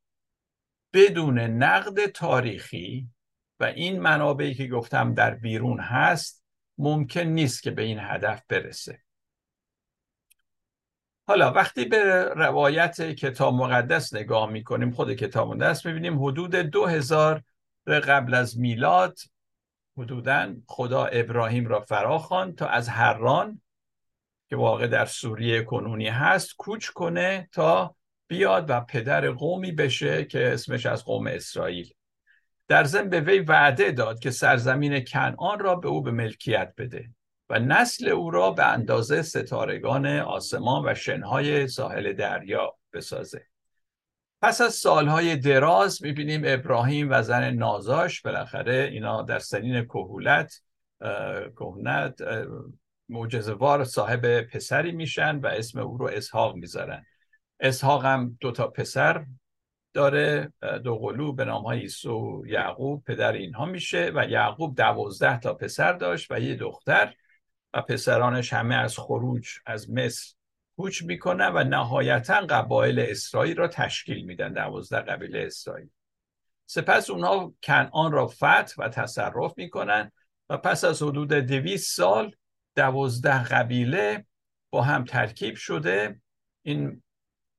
بدون 0.93 1.39
نقد 1.39 2.05
تاریخی 2.05 3.09
و 3.59 3.63
این 3.63 3.99
منابعی 3.99 4.53
که 4.53 4.67
گفتم 4.67 5.13
در 5.13 5.35
بیرون 5.35 5.79
هست 5.79 6.43
ممکن 6.77 7.21
نیست 7.21 7.63
که 7.63 7.71
به 7.71 7.81
این 7.81 7.99
هدف 7.99 8.43
برسه. 8.47 9.01
حالا 11.31 11.51
وقتی 11.51 11.85
به 11.85 12.23
روایت 12.23 13.01
کتاب 13.01 13.53
مقدس 13.53 14.13
نگاه 14.13 14.49
می‌کنیم 14.49 14.91
خود 14.91 15.13
کتاب 15.13 15.53
مقدس 15.53 15.85
می‌بینیم 15.85 16.23
حدود 16.23 16.55
دو 16.55 16.85
هزار 16.85 17.43
قبل 17.87 18.33
از 18.33 18.59
میلاد 18.59 19.19
حدودا 19.97 20.55
خدا 20.67 21.05
ابراهیم 21.05 21.67
را 21.67 21.79
فراخوان 21.81 22.55
تا 22.55 22.67
از 22.67 22.89
هران 22.89 23.61
که 24.49 24.55
واقع 24.55 24.87
در 24.87 25.05
سوریه 25.05 25.63
کنونی 25.63 26.07
هست 26.07 26.55
کوچ 26.55 26.89
کنه 26.89 27.49
تا 27.51 27.95
بیاد 28.27 28.69
و 28.69 28.81
پدر 28.81 29.31
قومی 29.31 29.71
بشه 29.71 30.25
که 30.25 30.53
اسمش 30.53 30.85
از 30.85 31.05
قوم 31.05 31.27
اسرائیل. 31.27 31.93
در 32.67 32.83
ضمن 32.83 33.09
به 33.09 33.21
وی 33.21 33.39
وعده 33.39 33.91
داد 33.91 34.19
که 34.19 34.31
سرزمین 34.31 35.03
کنعان 35.03 35.59
را 35.59 35.75
به 35.75 35.87
او 35.87 36.01
به 36.01 36.11
ملکیت 36.11 36.73
بده. 36.77 37.09
و 37.51 37.59
نسل 37.59 38.09
او 38.09 38.31
را 38.31 38.51
به 38.51 38.65
اندازه 38.65 39.21
ستارگان 39.21 40.07
آسمان 40.07 40.89
و 40.89 40.95
شنهای 40.95 41.67
ساحل 41.67 42.13
دریا 42.13 42.75
بسازه. 42.93 43.45
پس 44.41 44.61
از 44.61 44.73
سالهای 44.73 45.35
دراز 45.35 46.03
می‌بینیم 46.03 46.41
ابراهیم 46.45 47.07
و 47.11 47.21
زن 47.21 47.51
نازاش 47.51 48.21
بالاخره 48.21 48.89
اینا 48.91 49.21
در 49.21 49.39
سنین 49.39 49.83
کهولت 49.83 50.61
کهنت 51.57 52.21
معجزهوار 53.09 53.83
صاحب 53.83 54.41
پسری 54.41 54.91
میشن 54.91 55.35
و 55.35 55.47
اسم 55.47 55.79
او 55.79 55.97
رو 55.97 56.07
اسحاق 56.07 56.55
می‌ذارن. 56.55 57.05
اسحاق 57.59 58.05
هم 58.05 58.37
دو 58.39 58.51
تا 58.51 58.67
پسر 58.67 59.25
داره 59.93 60.53
دو 60.83 60.95
قلو 60.95 61.33
به 61.33 61.45
نام 61.45 61.63
های 61.63 61.89
یعقوب 62.45 63.03
پدر 63.03 63.33
اینها 63.33 63.65
میشه 63.65 64.11
و 64.15 64.25
یعقوب 64.29 64.75
دوازده 64.75 65.39
تا 65.39 65.53
پسر 65.53 65.93
داشت 65.93 66.31
و 66.31 66.39
یه 66.39 66.55
دختر. 66.55 67.13
و 67.73 67.81
پسرانش 67.81 68.53
همه 68.53 68.75
از 68.75 68.97
خروج 68.97 69.49
از 69.65 69.91
مصر 69.91 70.35
کوچ 70.75 71.03
می‌کنن 71.03 71.51
و 71.55 71.63
نهایتا 71.63 72.41
قبایل 72.41 72.99
اسرائیل 72.99 73.57
را 73.57 73.67
تشکیل 73.67 74.25
میدن 74.25 74.53
دوازده 74.53 74.99
قبیله 74.99 75.43
اسرائیل. 75.45 75.89
سپس 76.65 77.09
اونها 77.09 77.53
کنعان 77.63 78.11
را 78.11 78.27
فتح 78.27 78.73
و 78.77 78.89
تصرف 78.89 79.53
می‌کنن 79.57 80.11
و 80.49 80.57
پس 80.57 80.83
از 80.83 81.01
حدود 81.01 81.33
دویست 81.33 81.95
سال 81.95 82.35
دوازده 82.75 83.43
قبیله 83.43 84.25
با 84.69 84.81
هم 84.81 85.05
ترکیب 85.05 85.55
شده 85.55 86.21
این 86.61 87.03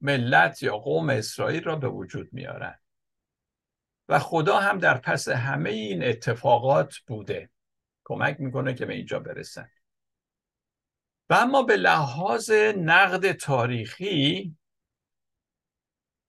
ملت 0.00 0.62
یا 0.62 0.76
قوم 0.76 1.10
اسرائیل 1.10 1.64
را 1.64 1.76
به 1.76 1.88
وجود 1.88 2.28
میارن 2.32 2.78
و 4.08 4.18
خدا 4.18 4.58
هم 4.58 4.78
در 4.78 4.98
پس 4.98 5.28
همه 5.28 5.70
این 5.70 6.04
اتفاقات 6.04 6.94
بوده. 7.06 7.50
کمک 8.04 8.36
می‌کنه 8.40 8.74
که 8.74 8.86
به 8.86 8.94
اینجا 8.94 9.18
برسن. 9.18 9.68
و 11.32 11.34
اما 11.34 11.62
به 11.62 11.76
لحاظ 11.76 12.50
نقد 12.76 13.32
تاریخی 13.32 14.56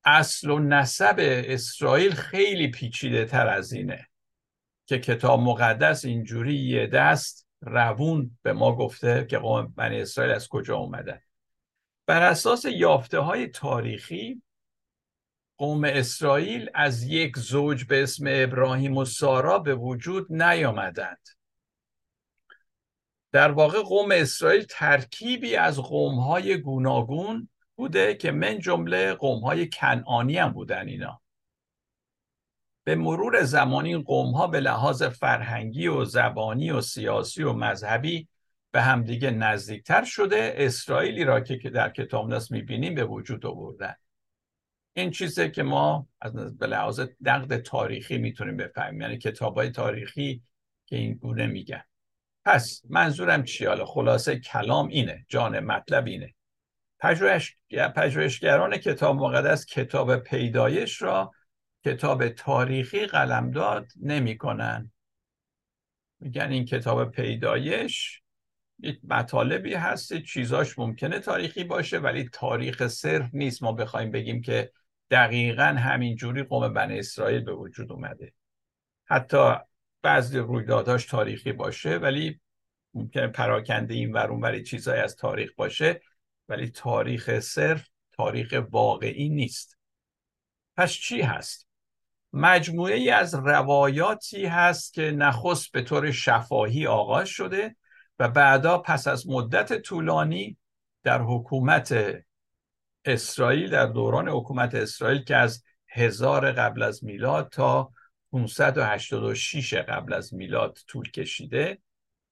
اصل 0.05 0.50
و 0.50 0.60
نسب 0.60 1.15
اسرائیل 1.19 2.12
خیلی 2.12 2.67
پیچیده 2.67 3.25
تر 3.25 3.48
از 3.48 3.74
اینه 3.74 4.07
که 4.86 5.00
کتاب 5.00 5.39
مقدس 5.39 6.05
اینجوری 6.05 6.55
یه 6.55 6.88
دست 6.88 7.48
روون 7.62 8.38
به 8.41 8.53
ما 8.53 8.75
گفته 8.75 9.25
که 9.29 9.38
قوم 9.38 9.74
بنی 9.77 10.01
اسرائیل 10.01 10.33
از 10.33 10.48
کجا 10.48 10.77
اومدن. 10.77 11.22
بر 12.07 12.22
اساس 12.22 12.65
یافته 12.65 13.19
های 13.19 13.48
تاریخی 13.48 14.41
قوم 15.57 15.83
اسرائیل 15.83 16.69
از 16.74 17.03
یک 17.03 17.38
زوج 17.38 17.86
به 17.86 18.03
اسم 18.03 18.25
ابراهیم 18.27 18.98
و 18.98 19.05
سارا 19.05 19.60
به 19.60 19.75
وجود 19.75 20.33
نیامدند. 20.33 21.27
در 23.34 23.52
واقع 23.52 23.82
قوم 23.82 24.10
اسرائیل 24.12 24.66
ترکیبی 24.70 25.56
از 25.56 25.80
قوم 25.80 26.20
های 26.20 26.58
گوناگون 26.58 27.50
بوده 27.75 28.16
که 28.16 28.32
من 28.32 28.60
جمله 28.60 29.13
قوم 29.13 29.44
های 29.44 29.70
کنعانی 29.70 30.38
هم 30.38 30.52
بودن 30.52 30.88
اینا. 30.88 31.22
به 32.84 32.96
مرور 32.96 33.44
زمان 33.44 33.86
این 33.86 34.02
قوم 34.02 34.32
ها 34.32 34.48
به 34.48 34.60
لحاظ 34.60 35.04
فرهنگی 35.04 35.88
و 35.88 36.06
زبانی 36.06 36.72
و 36.72 36.82
سیاسی 36.82 37.44
و 37.44 37.54
مذهبی 37.54 38.28
به 38.72 38.82
همدیگه 38.82 39.32
نزدیکتر 39.32 40.04
شده 40.04 40.54
اسرائیلی 40.58 41.24
را 41.24 41.40
که 41.40 41.70
در 41.70 41.90
کتاب 41.90 42.30
ناس 42.30 42.52
می‌بینیم 42.52 42.96
به 42.96 43.06
وجود 43.06 43.46
آوردن. 43.46 43.96
این 44.94 45.12
چیزه 45.12 45.50
که 45.50 45.63
ما 45.63 46.08
از 46.22 46.58
به 46.58 46.68
لحاظ 46.68 47.02
نقد 47.22 47.58
تاریخی 47.58 48.18
می‌تونیم 48.18 48.58
بفهمیم 48.58 49.02
یعنی 49.02 49.18
کتاب 49.18 49.56
های 49.56 49.70
تاریخی 49.70 50.44
که 50.86 50.96
این 50.96 51.13
گونه 51.13 51.48
میگن. 51.48 51.84
پس 52.45 52.81
منظورم 52.89 53.43
چی 53.43 53.65
حالا 53.65 53.85
خلاصه 53.85 54.39
کلام 54.39 54.88
اینه 54.88 55.25
جان 55.29 55.59
مطلب 55.59 56.07
اینه. 56.07 56.33
پژوهش 57.00 57.57
پژوهشگران 57.95 58.77
کتاب 58.77 59.15
مقدس 59.15 59.65
کتاب 59.65 60.17
پیدایش 60.17 61.01
را 61.01 61.31
کتاب 61.85 62.29
تاریخی 62.29 63.05
قلمداد 63.05 63.88
نمی‌کنن 64.01 64.91
میگن 66.19 66.51
این 66.51 66.65
کتاب 66.65 67.12
پیدایش 67.12 68.21
یک 68.79 69.00
مطالبی 69.03 69.73
هست 69.73 70.17
چیزاش 70.17 70.79
ممکنه 70.79 71.19
تاریخی 71.19 71.63
باشه 71.63 71.97
ولی 72.00 72.29
تاریخ 72.33 72.88
صرف 72.88 73.29
نیست. 73.33 73.63
ما 73.63 73.71
بخوایم 73.71 74.12
بگیم 74.12 74.41
که 74.41 74.71
دقیقا 75.12 75.63
همینجوری 75.63 76.43
قوم 76.43 76.73
بن 76.73 76.91
اسرائیل 76.91 77.41
به 77.41 77.53
وجود 77.53 77.91
اومده. 77.91 78.33
حتی 79.05 79.55
بعضی 80.03 80.39
رویدادهاش 80.39 81.05
تاریخی 81.05 81.51
باشه 81.51 81.98
ولی 81.98 82.39
ممکنه 82.93 83.27
پراکنده 83.27 83.93
این 83.93 84.13
ور 84.13 84.31
ولی 84.31 84.63
چیزایی 84.63 85.01
از 85.01 85.15
تاریخ 85.15 85.51
باشه 85.57 86.01
ولی 86.50 86.69
تاریخ 86.69 87.39
صرف 87.39 87.88
تاریخ 88.12 88.63
واقعی 88.72 89.29
نیست. 89.29 89.77
پس 90.77 90.91
چی 90.91 91.22
هست؟ 91.22 91.67
مجموعه 92.33 92.95
ای 92.95 93.10
از 93.10 93.36
روایاتی 93.36 94.45
هست 94.45 94.93
که 94.93 95.12
نخست 95.12 95.72
به 95.72 95.81
طور 95.81 96.12
شفاهی 96.12 96.88
آغاز 96.88 97.27
شده 97.27 97.75
و 98.19 98.29
بعدا 98.29 98.77
پس 98.77 99.07
از 99.07 99.29
مدت 99.29 99.81
طولانی 99.81 100.57
در 101.03 101.22
حکومت 101.22 101.95
اسرائیل 103.05 103.69
در 103.69 103.86
دوران 103.86 104.29
حکومت 104.29 104.75
اسرائیل 104.75 105.24
که 105.24 105.36
از 105.36 105.63
هزار 105.88 106.51
قبل 106.51 106.83
از 106.83 107.03
میلاد 107.03 107.50
تا 107.50 107.91
586 108.34 109.74
قبل 109.74 110.13
از 110.13 110.34
میلاد 110.34 110.78
طول 110.88 111.12
کشیده 111.12 111.78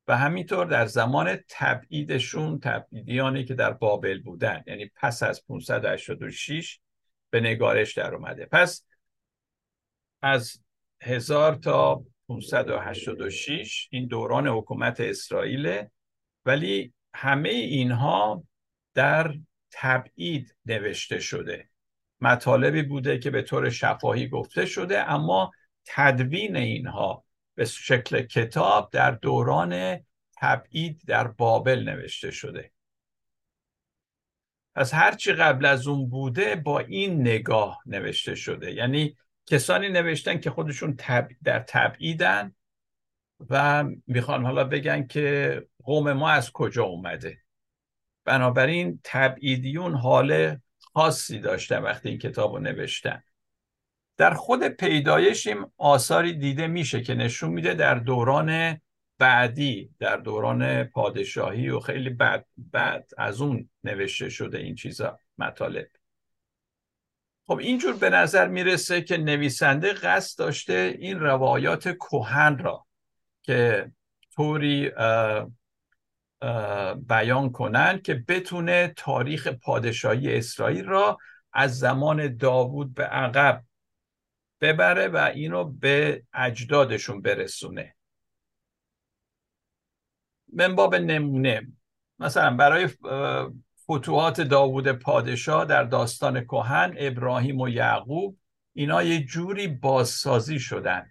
و 0.07 0.17
همینطور 0.17 0.65
در 0.65 0.85
زمان 0.85 1.39
تبعیدشون 1.49 2.59
تبعیدیانی 2.59 3.45
که 3.45 3.53
در 3.53 3.73
بابل 3.73 4.21
بودن 4.21 4.63
یعنی 4.67 4.91
پس 4.95 5.23
از 5.23 5.45
586 5.47 6.79
به 7.29 7.39
نگارش 7.39 7.97
در 7.97 8.15
اومده. 8.15 8.45
پس 8.45 8.85
از 10.21 10.63
هزار 11.01 11.55
تا 11.55 12.05
586 12.27 13.87
این 13.91 14.07
دوران 14.07 14.47
حکومت 14.47 14.99
اسرائیل 14.99 15.83
ولی 16.45 16.93
همه 17.13 17.49
اینها 17.49 18.43
در 18.93 19.33
تبعید 19.71 20.55
نوشته 20.65 21.19
شده. 21.19 21.69
مطالبی 22.21 22.81
بوده 22.81 23.19
که 23.19 23.29
به 23.29 23.41
طور 23.41 23.69
شفاهی 23.69 24.27
گفته 24.27 24.65
شده 24.65 25.11
اما 25.11 25.51
تدوین 25.85 26.55
اینها 26.55 27.25
به 27.55 27.65
شکل 27.65 28.21
کتاب 28.21 28.89
در 28.91 29.11
دوران 29.11 29.99
تبعید 30.37 31.01
در 31.07 31.27
بابل 31.27 31.83
نوشته 31.89 32.31
شده. 32.31 32.71
پس 34.75 34.93
هرچی 34.93 35.33
قبل 35.33 35.65
از 35.65 35.87
اون 35.87 36.09
بوده 36.09 36.55
با 36.55 36.79
این 36.79 37.21
نگاه 37.21 37.79
نوشته 37.85 38.35
شده. 38.35 38.71
یعنی 38.71 39.17
کسانی 39.45 39.89
نوشتن 39.89 40.39
که 40.39 40.49
خودشون 40.49 40.97
در 41.43 41.59
تبعیدن 41.59 42.55
و 43.49 43.85
می‌خوان 44.07 44.45
حالا 44.45 44.63
بگن 44.63 45.07
که 45.07 45.67
قوم 45.83 46.13
ما 46.13 46.29
از 46.29 46.51
کجا 46.51 46.83
اومده. 46.83 47.41
بنابراین 48.25 48.99
تبعیدیون 49.03 49.95
حال 49.95 50.57
خاصی 50.93 51.39
داشتن 51.39 51.77
وقتی 51.77 52.09
این 52.09 52.17
کتاب 52.17 52.53
رو 52.53 52.59
نوشتن. 52.59 53.23
در 54.17 54.33
خود 54.33 54.67
پیدایش 54.67 55.47
این 55.47 55.65
آثاری 55.77 56.33
دیده 56.33 56.67
میشه 56.67 57.01
که 57.01 57.15
نشون 57.15 57.49
میده 57.49 57.73
در 57.73 57.95
دوران 57.95 58.81
بعدی 59.17 59.89
در 59.99 60.17
دوران 60.17 60.83
پادشاهی 60.83 61.69
و 61.69 61.79
خیلی 61.79 62.09
بعد, 62.09 62.45
بعد 62.57 63.09
از 63.17 63.41
اون 63.41 63.69
نوشته 63.83 64.29
شده 64.29 64.57
این 64.57 64.75
چیزا 64.75 65.19
مطالب. 65.37 65.87
خب 67.47 67.57
اینجور 67.57 67.93
به 67.93 68.09
نظر 68.09 68.47
می‌رسه 68.47 69.01
که 69.01 69.17
نویسنده 69.17 69.93
قصد 69.93 70.39
داشته 70.39 70.95
این 70.99 71.19
روایات 71.19 71.89
کوهن 71.89 72.57
را 72.57 72.85
که 73.41 73.91
طوری 74.35 74.91
بیان 77.07 77.51
کنند 77.51 78.01
که 78.01 78.13
بتونه 78.27 78.93
تاریخ 78.97 79.47
پادشاهی 79.47 80.37
اسرائیل 80.37 80.85
را 80.85 81.17
از 81.53 81.79
زمان 81.79 82.37
داوود 82.37 82.93
به 82.93 83.03
عقب 83.03 83.63
ببره 84.61 85.07
و 85.07 85.17
اینو 85.17 85.63
به 85.63 86.23
اجدادشون 86.33 87.21
برسونه. 87.21 87.95
من 90.53 90.75
باب 90.75 90.95
نمونه 90.95 91.67
مثلا 92.19 92.55
برای 92.55 92.89
فتوحات 93.83 94.41
داوود 94.41 94.91
پادشاه 94.91 95.65
در 95.65 95.83
داستان 95.83 96.43
کهن 96.43 96.95
ابراهیم 96.97 97.61
و 97.61 97.69
یعقوب 97.69 98.37
اینا 98.73 99.03
یه 99.03 99.23
جوری 99.23 99.67
بازسازی 99.67 100.59
شدن. 100.59 101.07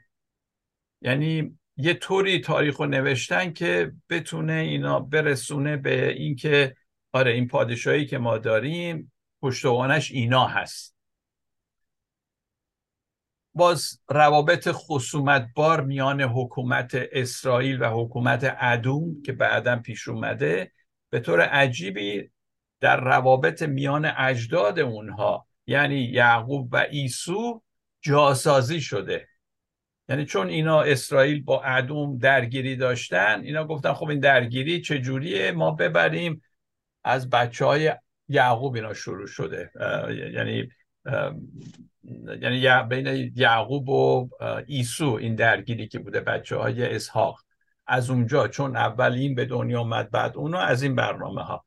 یعنی 1.03 1.59
یه 1.77 1.95
طوری 1.95 2.41
تاریخ 2.41 2.77
رو 2.77 2.87
نوشتن 2.87 3.53
که 3.53 3.93
بتونه 4.11 4.53
اینا 4.53 5.01
برسونه 5.01 5.77
به 5.77 6.13
اینکه 6.13 6.77
آره 7.13 7.33
این 7.33 7.49
پادشاهی 7.49 8.07
که 8.07 8.19
ما 8.19 8.39
داریم 8.39 9.13
پشتوانش 9.43 10.11
اینا 10.11 10.47
هست. 10.47 11.00
باز 13.61 14.01
روابط 14.09 14.69
خصومت 14.73 15.49
بار 15.55 15.81
میان 15.81 16.21
حکومت 16.21 16.91
اسرائیل 16.95 17.83
و 17.83 17.85
حکومت 17.85 18.57
ادوم 18.61 19.23
که 19.23 19.33
بعدا 19.33 19.77
پیش 19.77 20.09
اومده 20.09 20.73
به 21.11 21.21
طور 21.21 21.41
عجیبی 21.41 22.31
در 22.81 23.01
روابط 23.01 23.63
میان 23.63 24.13
اجداد 24.17 24.79
اونها 24.79 25.47
یعنی 25.67 26.01
یعقوب 26.01 26.69
و 26.73 26.87
ایسو 26.91 27.63
جاسازی 28.01 28.81
شده. 28.81 29.29
یعنی 30.09 30.25
چون 30.25 30.49
اینا 30.49 30.83
اسرائیل 30.83 31.43
با 31.43 31.63
ادوم 31.63 32.19
درگیری 32.19 32.77
داشتن 32.77 33.41
اینا 33.45 33.67
گفتن 33.67 33.93
خب 33.93 34.09
این 34.09 34.21
درگیری 34.21 34.81
چجوریه؟ 34.81 35.53
ما 35.53 35.71
ببریم. 35.71 36.43
از 37.05 37.31
بچه 37.31 37.65
های 37.65 37.93
یعقوب 38.29 38.75
اینا 38.75 38.95
شروع 38.95 39.27
شده. 39.27 39.71
یعنی 40.35 40.69
یعنی 42.41 42.89
بین 42.89 43.33
یعقوب 43.37 43.89
و 43.89 44.29
ایسو 44.67 45.13
این 45.13 45.35
درگیری 45.35 45.89
که 45.89 45.99
بوده 45.99 46.21
بچه 46.21 46.57
های 46.57 46.95
اسحاق. 46.95 47.45
از 47.87 48.11
اونجا 48.11 48.49
چون 48.49 48.77
اول 48.77 49.13
این 49.13 49.35
به 49.35 49.45
دنیا 49.45 49.81
آمد 49.81 50.11
بعد 50.11 50.37
اونو 50.37 50.59
از 50.59 50.83
این 50.83 50.95
برنامه 50.95 51.43
ها 51.43 51.65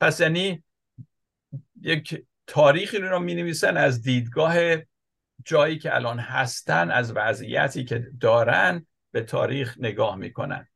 پس 0.00 0.20
یعنی 0.20 0.64
یک 1.80 2.24
تاریخی 2.46 2.98
رو 2.98 3.18
می 3.18 3.34
نویسن 3.34 3.76
از 3.76 4.02
دیدگاه 4.02 4.54
جایی 5.44 5.78
که 5.78 5.94
الان 5.94 6.18
هستن 6.18 6.90
از 6.90 7.12
وضعیتی 7.16 7.84
که 7.84 8.06
دارن 8.20 8.86
به 9.12 9.20
تاریخ 9.20 9.76
نگاه 9.78 10.16
می‌کنن. 10.16 10.68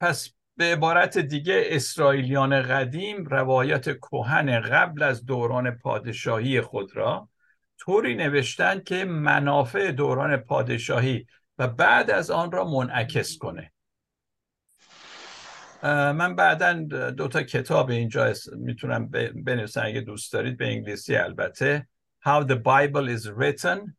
پس 0.00 0.34
به 0.62 0.72
عبارت 0.72 1.18
دیگه 1.18 1.62
اسرائیلیان 1.66 2.62
قدیم 2.62 3.24
روایت 3.24 3.92
کوهن 3.92 4.60
قبل 4.60 5.02
از 5.02 5.26
دوران 5.26 5.70
پادشاهی 5.70 6.60
خود 6.60 6.96
را 6.96 7.28
طوری 7.78 8.14
نوشتن 8.14 8.80
که 8.80 9.04
منافع 9.04 9.90
دوران 9.92 10.36
پادشاهی 10.36 11.26
و 11.58 11.68
بعد 11.68 12.10
از 12.10 12.30
آن 12.30 12.52
را 12.52 12.70
منعکس 12.70 13.38
کنه. 13.38 13.72
من 16.12 16.36
بعدا 16.36 16.72
دو 17.10 17.28
تا 17.28 17.42
کتاب 17.42 17.90
اینجا 17.90 18.32
می‌تونم 18.56 19.08
بنویسم 19.44 19.82
اگه 19.84 20.00
دوست 20.00 20.32
دارید 20.32 20.56
به 20.56 20.66
انگلیسی 20.66 21.16
البته. 21.16 21.88
How 22.26 22.44
the 22.44 22.56
Bible 22.56 23.18
is 23.18 23.26
written. 23.26 23.96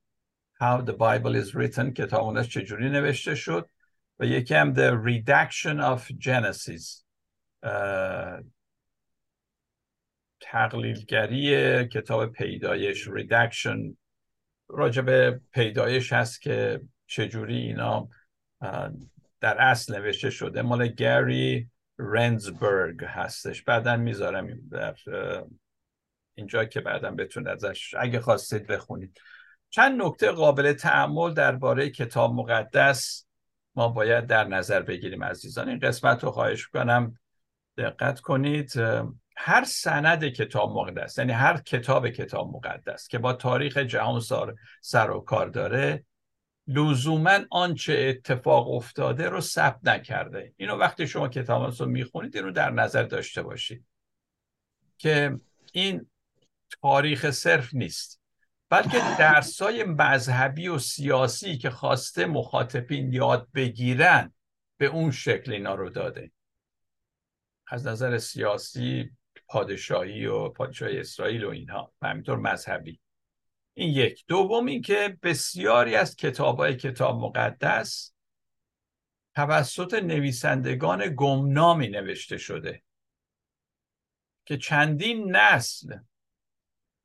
How 0.62 0.82
the 0.86 0.93
Bible 0.93 1.36
is 1.43 1.56
written. 1.56 1.93
کتاب 1.93 2.43
چجوری 2.43 2.89
نوشته 2.89 3.36
شد. 3.36 3.69
و 4.19 4.26
یکی 4.26 4.56
هم 4.56 4.73
The 4.73 5.06
Redaction 5.08 5.97
of 5.97 6.13
Genesis 6.26 7.04
تقلیلگری 10.41 11.88
کتاب 11.88 12.32
پیدایش 12.32 13.08
Redaction. 13.08 13.95
راجب 14.69 15.38
پیدایش 15.38 16.13
هست 16.13 16.41
که 16.41 16.82
چجوری 17.08 17.58
اینا 17.58 18.10
در 19.39 19.62
اصل 19.62 19.95
نوشته 19.95 20.30
شده. 20.30 20.62
مال 20.62 20.88
گری 20.88 21.69
رنزبرگ 21.99 23.04
هستش. 23.04 23.63
بعدا 23.63 23.97
می‌ذارم 23.97 24.69
در 24.69 24.95
اینجا 26.36 26.65
که 26.65 26.82
بعدا 26.82 27.12
بتونید 27.12 27.47
ازش 27.47 27.95
اگه 27.99 28.19
خواستید 28.19 28.67
بخونید. 28.67 29.17
چند 29.69 30.02
نکته 30.02 30.32
قابل 30.32 30.73
تعمل 30.73 31.34
درباره 31.34 31.89
کتاب 31.89 32.34
مقدس 32.34 33.28
ما 33.76 33.88
باید 33.88 34.28
در 34.28 34.44
نظر 34.44 34.82
بگیریم 34.82 35.24
عزیزان. 35.24 35.70
این 35.70 35.80
قسمت 35.80 36.24
رو 36.24 36.32
خواهش 36.32 36.68
کنم 36.68 37.20
دقت 37.78 38.20
کنید. 38.20 38.74
هر 39.38 39.64
سند 39.64 40.26
کتاب 40.26 40.72
مقدس 40.72 41.18
یعنی 41.18 41.32
هر 41.32 41.58
کتاب 41.58 42.10
کتاب 42.10 42.56
مقدس 42.56 43.08
که 43.08 43.20
با 43.20 43.34
تاریخ 43.34 43.78
جهان 43.78 44.22
سر, 44.82 45.12
و 45.12 45.20
کار 45.20 45.48
داره 45.48 46.06
لزوما 46.68 47.40
آنچه 47.52 47.94
اتفاق 47.94 48.72
افتاده 48.72 49.30
رو 49.30 49.42
ثبت 49.42 49.80
نکرده. 49.84 50.54
اینو 50.58 50.76
وقتی 50.76 51.08
شما 51.08 51.28
کتاب 51.28 51.74
رو 51.80 51.86
می‌خونید 51.86 52.36
این 52.36 52.46
رو 52.46 52.52
در 52.52 52.70
نظر 52.70 53.04
داشته 53.04 53.42
باشید 53.42 53.86
که 54.98 55.40
این 55.72 56.10
تاریخ 56.82 57.32
صرف 57.32 57.74
نیست. 57.74 58.23
بلکه 58.74 58.98
درسای 59.20 59.84
مذهبی 59.84 60.68
و 60.68 60.78
سیاسی 60.78 61.58
که 61.58 61.70
خواسته 61.70 62.26
مخاطبین 62.26 63.14
یاد 63.14 63.48
بگیرن 63.56 64.34
به 64.78 64.86
اون 64.86 65.12
شکل 65.12 65.52
اینا 65.52 65.76
رو 65.76 65.90
داده. 65.90 66.32
از 67.68 67.88
نظر 67.88 68.18
سیاسی 68.18 69.12
پادشاهی 69.48 70.26
و 70.26 70.50
پادشاهی 70.50 71.00
اسرائیل 71.00 71.44
و 71.44 71.50
اینها 71.50 71.94
و 72.02 72.08
همینطور 72.08 72.38
مذهبی. 72.38 73.00
این 73.74 73.90
یک. 73.90 74.24
دوم 74.28 74.66
اینکه 74.66 75.18
بسیاری 75.24 75.96
از 75.96 76.16
کتاب 76.16 76.58
های 76.58 76.76
کتاب 76.76 77.20
مقدس 77.20 78.14
توسط 79.36 79.94
نویسندگان 79.94 81.16
گمنامی 81.18 81.88
نوشته 81.88 82.38
شده 82.38 82.84
که 84.46 84.58
چندین 84.58 85.36
نسل 85.36 85.98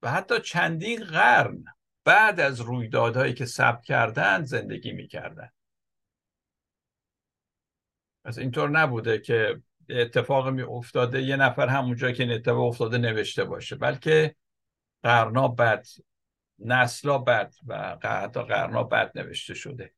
و 0.02 0.11
حتی 0.11 0.40
چندین 0.40 1.04
قرن 1.04 1.64
بعد 2.04 2.40
از 2.40 2.61
رویدادهایی 2.61 3.34
که 3.34 3.46
ثبت 3.46 3.84
کردن 3.84 4.44
زندگی 4.44 4.92
می‌کردن. 4.92 5.50
پس 8.24 8.38
اینطور 8.38 8.70
نبوده 8.70 9.18
که 9.18 9.62
اتفاق 9.88 10.48
می 10.48 10.62
افتاده 10.62 11.22
یه 11.22 11.37
نفر 11.37 11.68
همونجا 11.68 12.12
که 12.12 12.22
این 12.22 12.32
اتفاق 12.32 12.64
افتاده 12.64 12.98
نوشته 12.98 13.44
باشه. 13.44 13.76
بلکه 13.76 14.34
قرنا 15.02 15.48
بعد 15.48 15.87
نسلا 16.58 17.18
بعد 17.18 17.54
و 17.66 17.98
حتی 18.02 18.42
قرنا 18.42 18.82
بعد 18.82 19.12
نوشته 19.14 19.54
شده. 19.54 19.94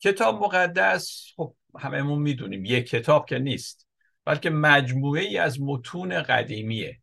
کتاب 0.00 0.42
مقدس 0.42 1.32
خب 1.36 1.54
هممون 1.78 2.22
می‌دونیم 2.22 2.64
یک 2.64 2.88
کتاب 2.88 3.28
که 3.28 3.38
نیست 3.38 3.88
بلکه 4.24 4.50
مجموعه 4.50 5.22
ای 5.22 5.38
از 5.38 5.60
متون 5.60 6.22
قدیمیه. 6.22 7.00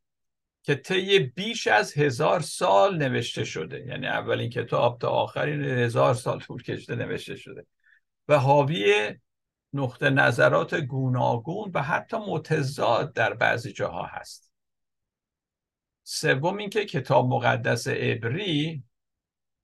که 0.66 0.76
طی 0.76 1.20
بیش 1.20 1.68
از 1.68 1.98
هزار 1.98 2.40
سال 2.40 2.98
نوشته 2.98 3.44
شده. 3.44 3.86
یعنی 3.88 4.08
اولین 4.08 4.50
کتاب 4.50 5.00
تا 5.00 5.10
آخرین 5.10 5.64
هزار 5.64 6.14
سال 6.14 6.40
طول 6.40 6.64
کشته 6.64 6.96
نوشته 6.96 7.36
شده. 7.36 7.66
و 8.28 8.40
حاوی 8.40 9.14
نقطه 9.74 10.10
نظرات 10.10 10.76
گوناگون 10.76 11.72
و 11.74 11.82
حتی 11.82 12.18
متضاد 12.18 13.14
در 13.14 13.34
بعضی 13.34 13.74
جاها 13.74 14.06
هست. 14.06 14.52
سوم 16.04 16.58
اینکه 16.58 16.86
کتاب 16.86 17.28
مقدس 17.28 17.88
عبری 17.88 18.84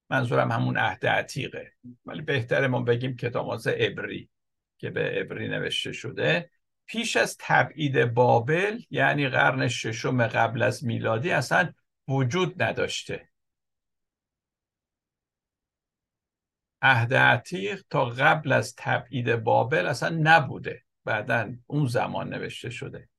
منظورم 0.10 0.52
همون 0.52 0.78
عهد 0.78 1.06
عتیقه. 1.06 1.74
ولی 2.06 2.22
بهتره 2.22 2.68
ما 2.68 2.82
بگیم 2.82 3.16
کتاب 3.16 3.48
مقدس 3.48 3.68
عبری 3.68 4.30
که 4.78 4.90
به 4.90 5.02
عبری 5.02 5.48
نوشته 5.48 5.92
شده. 5.92 6.52
پیش 6.92 7.18
از 7.18 7.38
تبعید 7.40 8.14
بابل 8.14 8.82
یعنی 8.90 9.30
قرن 9.30 9.68
ششم 9.68 10.28
قبل 10.28 10.62
از 10.62 10.86
میلادی 10.86 11.32
اصلا 11.32 11.74
وجود 12.08 12.64
نداشته. 12.64 13.30
عهد 16.82 17.14
عتیق 17.14 17.84
تا 17.90 18.06
قبل 18.06 18.52
از 18.52 18.76
تبعید 18.78 19.36
بابل 19.36 19.86
اصلا 19.86 20.20
نبوده. 20.24 20.84
بعدا 21.06 21.54
اون 21.68 21.88
زمان 21.88 22.34
نوشته 22.34 22.70
شده. 22.70 23.10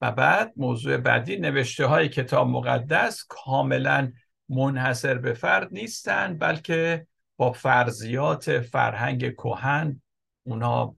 و 0.00 0.12
بعد 0.12 0.52
موضوع 0.56 0.96
بعدی 0.96 1.36
نوشته 1.36 1.86
های 1.86 2.08
کتاب 2.08 2.48
مقدس 2.48 3.24
کاملا 3.28 4.12
منحصر 4.48 5.18
به 5.18 5.32
فرد 5.32 5.72
نیستند 5.72 6.38
بلکه 6.38 7.06
با 7.36 7.52
فرضیات 7.52 8.60
فرهنگ 8.60 9.32
کهن 9.32 10.02
اونا 10.42 10.97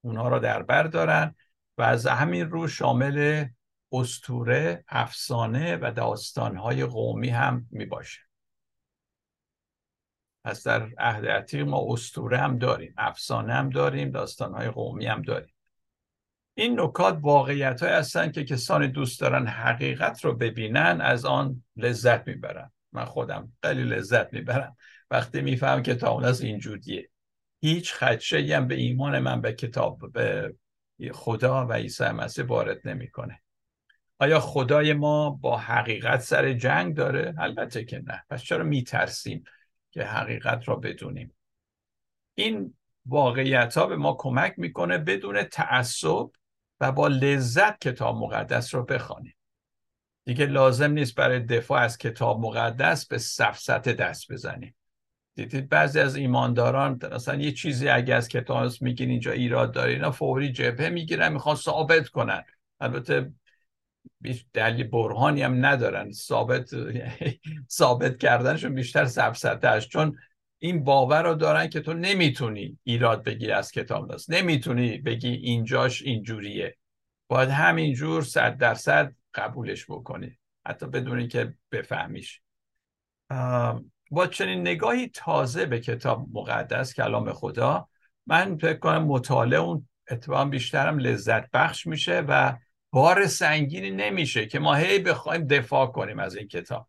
اونها 0.00 0.28
را 0.28 0.38
در 0.38 0.62
بر 0.62 0.82
دارن 0.82 1.34
و 1.78 1.82
از 1.82 2.06
همین 2.06 2.50
رو 2.50 2.68
شامل 2.68 3.46
استوره، 3.92 4.84
افسانه 4.88 5.76
و 5.76 5.92
داستانهای 5.96 6.84
قومی 6.84 7.28
هم 7.28 7.66
می 7.70 7.84
باشه. 7.84 8.20
پس 10.44 10.66
در 10.66 10.88
عهد 10.98 11.26
عتیق 11.26 11.68
ما 11.68 11.86
استوره 11.88 12.38
هم 12.38 12.58
داریم 12.58 12.94
افسانه 12.96 13.54
هم 13.54 13.70
داریم 13.70 14.10
داستانهای 14.10 14.70
قومی 14.70 15.06
هم 15.06 15.22
داریم. 15.22 15.54
این 16.54 16.80
نکات 16.80 17.18
واقعیت 17.20 17.82
های 17.82 17.92
هستن 17.92 18.30
که 18.32 18.44
کسانی 18.44 18.88
دوست 18.88 19.20
دارن 19.20 19.46
حقیقت 19.46 20.24
رو 20.24 20.34
ببینن 20.34 21.00
از 21.00 21.24
آن 21.24 21.64
لذت 21.76 22.26
می‌برن. 22.26 22.72
من 22.92 23.04
خودم 23.04 23.52
خیلی 23.62 23.82
لذت 23.82 24.32
می‌برم. 24.32 24.76
وقتی 25.10 25.40
میفهم 25.40 25.82
که 25.82 25.94
تا 25.94 26.20
از 26.20 26.40
اینجوریه. 26.40 27.10
هیچ 27.60 27.94
خدشه 27.94 28.56
هم 28.56 28.68
به 28.68 28.74
ایمان 28.74 29.18
من 29.18 29.40
به 29.40 29.52
کتاب 29.52 30.12
به 30.12 30.54
خدا 31.12 31.66
و 31.66 31.72
عیسی 31.72 32.04
مسیح 32.04 32.44
وارد 32.44 32.88
نمی‌کنه. 32.88 33.42
آیا 34.18 34.40
خدای 34.40 34.92
ما 34.92 35.30
با 35.30 35.56
حقیقت 35.56 36.20
سر 36.20 36.52
جنگ 36.52 36.94
داره؟ 36.96 37.34
البته 37.38 37.84
که 37.84 38.02
نه. 38.06 38.24
پس 38.30 38.42
چرا 38.42 38.64
میترسیم 38.64 39.44
که 39.90 40.04
حقیقت 40.04 40.68
را 40.68 40.76
بدونیم؟ 40.76 41.36
این 42.34 42.74
واقعیت 43.06 43.78
ها 43.78 43.86
به 43.86 43.96
ما 43.96 44.16
کمک 44.18 44.54
می‌کنه 44.56 44.98
بدون 44.98 45.42
تعصب 45.42 46.30
و 46.80 46.92
با 46.92 47.08
لذت 47.08 47.80
کتاب 47.80 48.16
مقدس 48.16 48.74
رو 48.74 48.84
بخوانیم. 48.84 49.36
دیگه 50.24 50.46
لازم 50.46 50.92
نیست 50.92 51.14
برای 51.14 51.40
دفاع 51.40 51.80
از 51.80 51.98
کتاب 51.98 52.40
مقدس 52.40 53.06
به 53.06 53.18
سفسته 53.18 53.92
دست 53.92 54.32
بزنیم. 54.32 54.74
دیدید 55.34 55.68
بعضی 55.68 56.00
از 56.00 56.16
ایمانداران 56.16 57.00
مثلا 57.12 57.34
یه 57.40 57.52
چیزی 57.52 57.88
اگه 57.88 58.14
از 58.14 58.28
کتاب 58.28 58.70
میگین 58.80 59.10
اینجا 59.10 59.32
ایراد 59.32 59.72
داره 59.72 59.92
اینا 59.92 60.10
فوری 60.10 60.52
جبهه 60.52 60.88
می‌گیرن 60.88 61.32
می‌خوان 61.32 61.56
ثابت 61.56 62.08
کنن. 62.08 62.44
البته 62.80 63.32
دلیل 64.52 64.86
برهانی 64.86 65.42
هم 65.42 65.66
ندارن. 65.66 66.12
ثابت 66.12 66.70
ثابت 67.78 68.18
کردنشون 68.18 68.74
بیشتر 68.74 69.04
سفسته 69.04 69.80
چون 69.80 70.18
این 70.58 70.84
باور 70.84 71.22
رو 71.22 71.34
دارن 71.34 71.68
که 71.68 71.80
تو 71.80 71.94
نمی‌تونی 71.94 72.78
ایراد 72.84 73.24
بگیری 73.24 73.52
از 73.52 73.72
کتاب 73.72 74.14
دست. 74.14 74.30
نمی‌تونی 74.30 74.98
بگی 74.98 75.28
اینجاش 75.28 76.02
اینجوریه. 76.02 76.76
باید 77.28 77.48
همینجور 77.48 78.22
صد 78.22 78.56
درصد 78.56 79.14
قبولش 79.34 79.84
بکنی. 79.88 80.38
حتی 80.66 80.86
بدونی 80.86 81.28
که 81.28 81.54
بفهمیش. 81.72 82.40
با 84.10 84.26
چنین 84.26 84.60
نگاهی 84.60 85.08
تازه 85.08 85.66
به 85.66 85.80
کتاب 85.80 86.26
مقدس 86.32 86.94
کلام 86.94 87.32
خدا 87.32 87.88
من 88.26 88.56
فکر 88.56 88.78
کنم 88.78 89.04
مطالعه 89.04 89.60
اون 89.60 89.88
اتفاقا 90.10 90.44
بیشترم 90.44 90.98
لذت 90.98 91.50
بخش 91.50 91.86
میشه 91.86 92.20
و 92.28 92.56
بار 92.90 93.26
سنگینی 93.26 93.90
نمیشه 93.90 94.46
که 94.46 94.58
ما 94.58 94.74
هی 94.74 94.98
بخوایم 94.98 95.46
دفاع 95.46 95.86
کنیم 95.86 96.18
از 96.18 96.36
این 96.36 96.48
کتاب. 96.48 96.88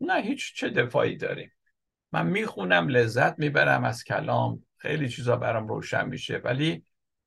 نه 0.00 0.22
هیچ 0.22 0.54
چه 0.54 0.68
دفاعی 0.68 1.16
داریم. 1.16 1.52
من 2.12 2.26
می‌خونم 2.26 2.88
لذت 2.88 3.38
می‌برم 3.38 3.84
از 3.84 4.04
کلام 4.04 4.64
خیلی 4.76 5.08
چیزا 5.08 5.36
برام 5.36 5.68
روشن 5.68 6.08
میشه. 6.08 6.36
ولی 6.36 6.84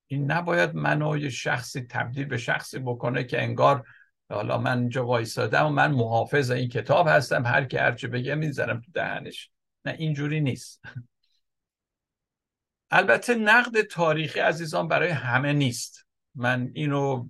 این 0.08 0.32
نباید 0.32 0.76
منو 0.76 1.30
شخصی 1.30 1.82
تبدیل 1.82 2.26
به 2.26 2.38
شخصی 2.38 2.80
بکنه 2.80 3.24
که 3.24 3.44
انگار 3.44 3.84
حالا 4.30 4.58
من 4.58 4.80
اینجا 4.80 5.06
وایسادم 5.06 5.66
و 5.66 5.70
من 5.70 5.92
محافظ 5.92 6.52
این 6.52 6.70
کتاب 6.70 7.08
هستم 7.08 7.46
هر 7.46 7.66
کی 7.66 7.78
هرچی 7.78 8.08
بگه 8.08 8.36
می‌زنم 8.36 8.82
تو 8.82 8.92
دهنش. 8.92 9.50
نه 9.86 9.96
اینجوری 9.98 10.42
نیست. 10.42 10.82
البته 12.92 13.36
نقد 13.36 13.82
تاریخی 13.82 14.40
عزیزان 14.40 14.88
برای 14.88 15.10
همه 15.10 15.54
نیست. 15.54 16.06
من 16.36 16.72
اینو 16.74 17.30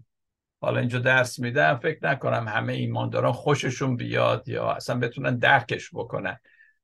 حالا 0.61 0.79
اینجا 0.79 0.99
درس 0.99 1.39
میدم 1.39 1.75
فکر 1.75 1.99
نکنم 2.01 2.47
همه 2.47 2.73
ایمانداران 2.73 3.33
خوششون 3.33 3.95
بیاد 3.95 4.49
یا 4.49 4.71
اصلا 4.71 4.99
بتونن 4.99 5.37
درکش 5.37 5.89
بکنن. 5.93 6.39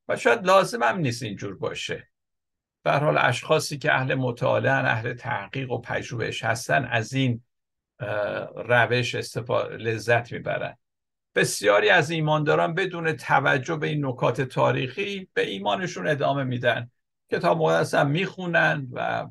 و 0.08 0.16
شاید 0.18 0.46
لازم 0.46 0.84
هم 0.84 0.98
نیست 0.98 1.24
اینجور 1.24 1.58
باشه. 1.58 2.08
به 2.84 2.92
حال 2.92 3.18
اشخاصی 3.18 3.78
که 3.78 3.94
اهل 3.94 4.16
مطالعه 4.16 4.72
اهل 4.72 5.14
تحقیق 5.14 5.72
و 5.72 5.82
پژوهش 5.82 6.44
هستن 6.44 6.86
از 6.86 7.14
این 7.14 7.44
روش 8.56 9.16
استفاده 9.16 9.78
لذت 9.78 10.32
می‌برن. 10.32 10.78
بسیاری 11.36 11.90
از 11.90 12.12
ایمانداران 12.12 12.74
بدون 12.74 13.14
توجه 13.14 13.76
به 13.76 13.88
این 13.88 14.06
نکات 14.06 14.42
تاریخی 14.42 15.30
به 15.34 15.48
ایمانشون 15.48 16.08
ادامه 16.08 16.44
میدن. 16.44 16.92
کتاب 17.32 17.58
مقدس 17.58 17.96
هم 17.96 18.10
می‌خونن 18.10 18.88
و 18.92 19.28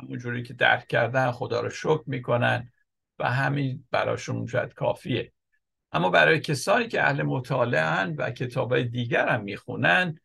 همونجوری 0.00 0.42
که 0.42 0.54
درک 0.54 0.86
کردن 0.86 1.30
خدا 1.30 1.60
رو 1.60 1.70
شکر 1.70 2.02
می‌کنن 2.06 2.72
و 3.18 3.30
همین 3.30 3.84
براشون 3.90 4.46
شاید 4.46 4.74
کافیه. 4.74 5.32
اما 5.92 6.10
برای 6.10 6.40
کسانی 6.40 6.88
که 6.88 7.02
اهل 7.02 7.22
مطالعه 7.22 8.04
و 8.04 8.30
کتاب 8.30 8.82
دیگر 8.82 9.28
هم 9.28 9.42
می‌خونن 9.42 10.20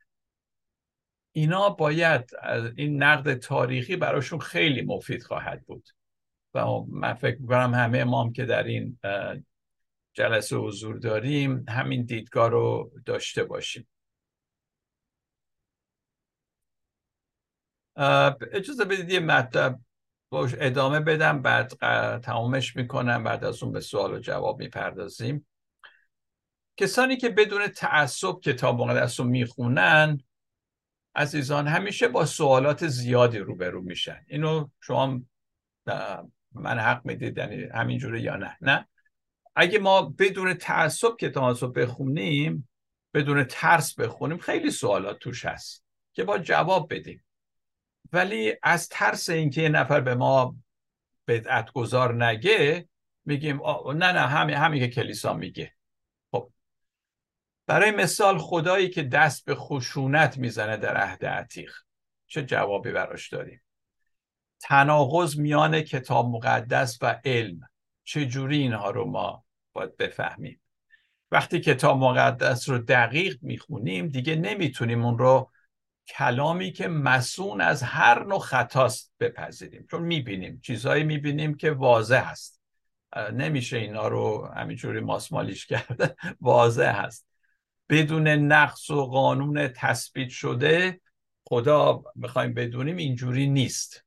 اینا 1.32 1.70
باید 1.70 2.32
از 2.42 2.72
این 2.76 3.04
نقد 3.04 3.34
تاریخی 3.34 3.96
براشون 3.96 4.40
خیلی 4.40 4.82
مفید 4.82 5.24
خواهد 5.24 5.66
بود. 5.66 5.90
و 6.54 6.66
من 6.88 7.14
فکر 7.14 7.42
می‌کنم 7.42 7.74
همه 7.74 8.04
ما 8.04 8.24
هم 8.24 8.34
که 8.34 8.46
در 8.46 8.64
این 8.64 9.00
جلسه 10.14 10.56
حضور 10.56 10.98
داریم 10.98 11.66
همین 11.70 12.06
دیدگاه 12.06 12.50
رو 12.50 12.92
داشته 13.06 13.44
باشیم. 13.44 13.88
اجازه 18.52 18.86
بدید 18.86 19.10
یه 19.10 19.20
مطلب 19.20 19.80
باش 20.30 20.56
ادامه 20.58 21.00
بدم 21.00 21.42
بعد 21.42 21.68
تمامش 22.20 22.76
می‌کنم 22.76 23.24
بعد 23.24 23.44
از 23.44 23.64
اون 23.64 23.72
به 23.72 23.80
سوال 23.80 24.14
و 24.14 24.20
جواب 24.20 24.60
می‌پردازیم. 24.60 25.48
کسانی 26.78 27.18
که 27.18 27.30
بدون 27.30 27.68
تعصب 27.68 28.40
کتاب 28.40 28.82
مقدس 28.82 29.20
رو 29.20 29.26
می‌خونن 29.26 30.24
عزیزان 31.16 31.68
همیشه 31.68 32.08
با 32.08 32.26
سوالات 32.26 32.88
زیادی 32.88 33.40
روبرو 33.40 33.82
میشن. 33.82 34.26
اینو 34.28 34.70
شما 34.80 35.22
من 36.52 36.80
حق 36.80 37.06
می‌دید 37.06 37.38
یعنی 37.38 37.64
همینجوره 37.64 38.22
یا 38.22 38.36
نه. 38.36 38.58
نه. 38.62 38.88
اگه 39.56 39.80
ما 39.80 40.02
بدون 40.02 40.54
تعصب 40.54 41.18
کتاب 41.18 41.58
رو 41.62 41.68
بخونیم 41.68 42.70
بدون 43.14 43.44
ترس 43.44 43.96
بخونیم 43.96 44.38
خیلی 44.38 44.72
سوالات 44.72 45.20
توش 45.20 45.46
هست 45.46 45.86
که 46.14 46.24
با 46.24 46.38
جواب 46.38 46.94
بدیم. 46.94 47.26
ولی 48.14 48.56
از 48.64 48.90
ترس 48.90 49.30
اینکه 49.30 49.62
یه 49.62 49.70
نفر 49.70 50.02
به 50.02 50.16
ما 50.16 50.56
بدعت 51.28 51.72
گذار 51.72 52.26
نگه 52.26 52.90
میگیم 53.26 53.62
نه 53.88 54.12
نه 54.12 54.20
همین 54.20 54.56
همین 54.56 54.80
که 54.80 54.88
کلیسا 54.88 55.34
میگه. 55.34 55.74
خب. 56.32 56.52
برای 57.68 57.92
مثال 57.92 58.38
خدایی 58.38 58.90
که 58.90 59.04
دست 59.04 59.46
به 59.46 59.56
خشونت 59.56 60.38
می‌زنه 60.38 60.78
در 60.78 60.98
عهد 60.98 61.26
عتیق 61.26 61.74
چه 62.28 62.44
جوابی 62.44 62.92
براش 62.92 63.30
داریم؟ 63.30 63.62
تناقض 64.62 65.38
میان 65.38 65.82
کتاب 65.82 66.30
مقدس 66.30 66.98
و 67.02 67.22
علم. 67.26 67.60
چجوری 68.04 68.58
اینها 68.58 68.90
رو 68.90 69.06
ما 69.06 69.46
باید 69.74 69.98
بفهمیم؟ 69.98 70.62
وقتی 71.32 71.60
کتاب 71.60 71.98
مقدس 71.98 72.70
رو 72.70 72.78
دقیق 72.78 73.38
می‌خونیم 73.42 74.08
دیگه 74.08 74.36
نمی‌تونیم 74.36 75.06
اون 75.06 75.18
رو 75.18 75.52
کلامی 76.08 76.72
که 76.72 76.88
مسون 76.88 77.62
از 77.62 77.84
هر 77.84 78.24
نوع 78.24 78.40
خطاست 78.40 79.14
بپذیریم. 79.20 79.88
چون 79.92 80.04
می‌بینیم 80.04 80.60
چیزهایی 80.64 81.04
می‌بینیم 81.04 81.54
که 81.54 81.72
واضح 81.72 82.24
هست. 82.32 82.62
نمیشه 83.34 83.78
اینا 83.78 84.08
رو 84.08 84.52
همینجوری 84.56 85.00
ماسمالیش 85.00 85.66
کرده 85.66 86.16
واضح 86.42 86.94
هست. 87.06 87.28
بدون 87.90 88.28
نقص 88.28 88.90
و 88.90 89.06
قانون 89.06 89.68
تثبیت 89.68 90.30
شده 90.30 91.02
خدا 91.48 92.04
می‌خوایم 92.16 92.54
بدونیم 92.54 92.98
اینجوری 92.98 93.48
نیست. 93.48 94.06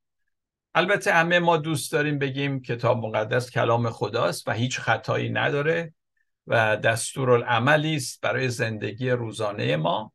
البته 0.74 1.12
همه 1.12 1.38
ما 1.38 1.56
دوست 1.56 1.92
داریم 1.92 2.18
بگیم 2.18 2.62
کتاب 2.62 2.98
مقدس 3.06 3.50
کلام 3.50 3.90
خداست 3.90 4.48
و 4.48 4.52
هیچ 4.52 4.78
خطایی 4.78 5.30
نداره 5.30 5.94
و 6.46 6.76
دستورالعملی 6.76 7.96
است 7.96 8.20
برای 8.20 8.48
زندگی 8.48 9.10
روزانه 9.10 9.76
ما. 9.76 10.12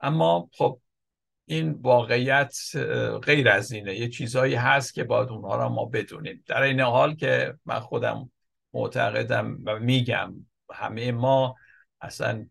اما 0.00 0.50
خب 0.52 0.80
این 1.44 1.72
واقعیت 1.72 2.56
غیر 3.22 3.48
از 3.48 3.72
اینه. 3.72 3.94
یه 3.94 4.08
چیزهایی 4.08 4.54
هست 4.54 4.94
که 4.94 5.04
باید 5.04 5.28
اونها 5.28 5.56
را 5.56 5.68
ما 5.68 5.84
بدونیم. 5.84 6.44
در 6.46 6.62
این 6.62 6.80
حال 6.80 7.14
که 7.14 7.54
من 7.64 7.80
خودم 7.80 8.30
معتقدم 8.72 9.58
و 9.64 9.78
میگم 9.78 10.34
همه 10.72 11.12
ما 11.12 11.54
اصلا 12.00 12.46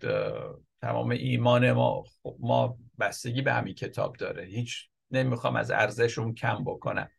تمام 0.81 1.09
ایمان 1.09 1.71
ما 1.71 2.03
خب 2.23 2.37
ما 2.39 2.77
بستگی 2.99 3.41
به 3.41 3.53
همین 3.53 3.73
کتاب 3.73 4.15
داره. 4.15 4.43
هیچ 4.43 4.89
نمی‌خوام 5.11 5.55
از 5.55 5.71
ارزشون 5.71 6.33
کم 6.33 6.63
بکنم. 6.63 7.09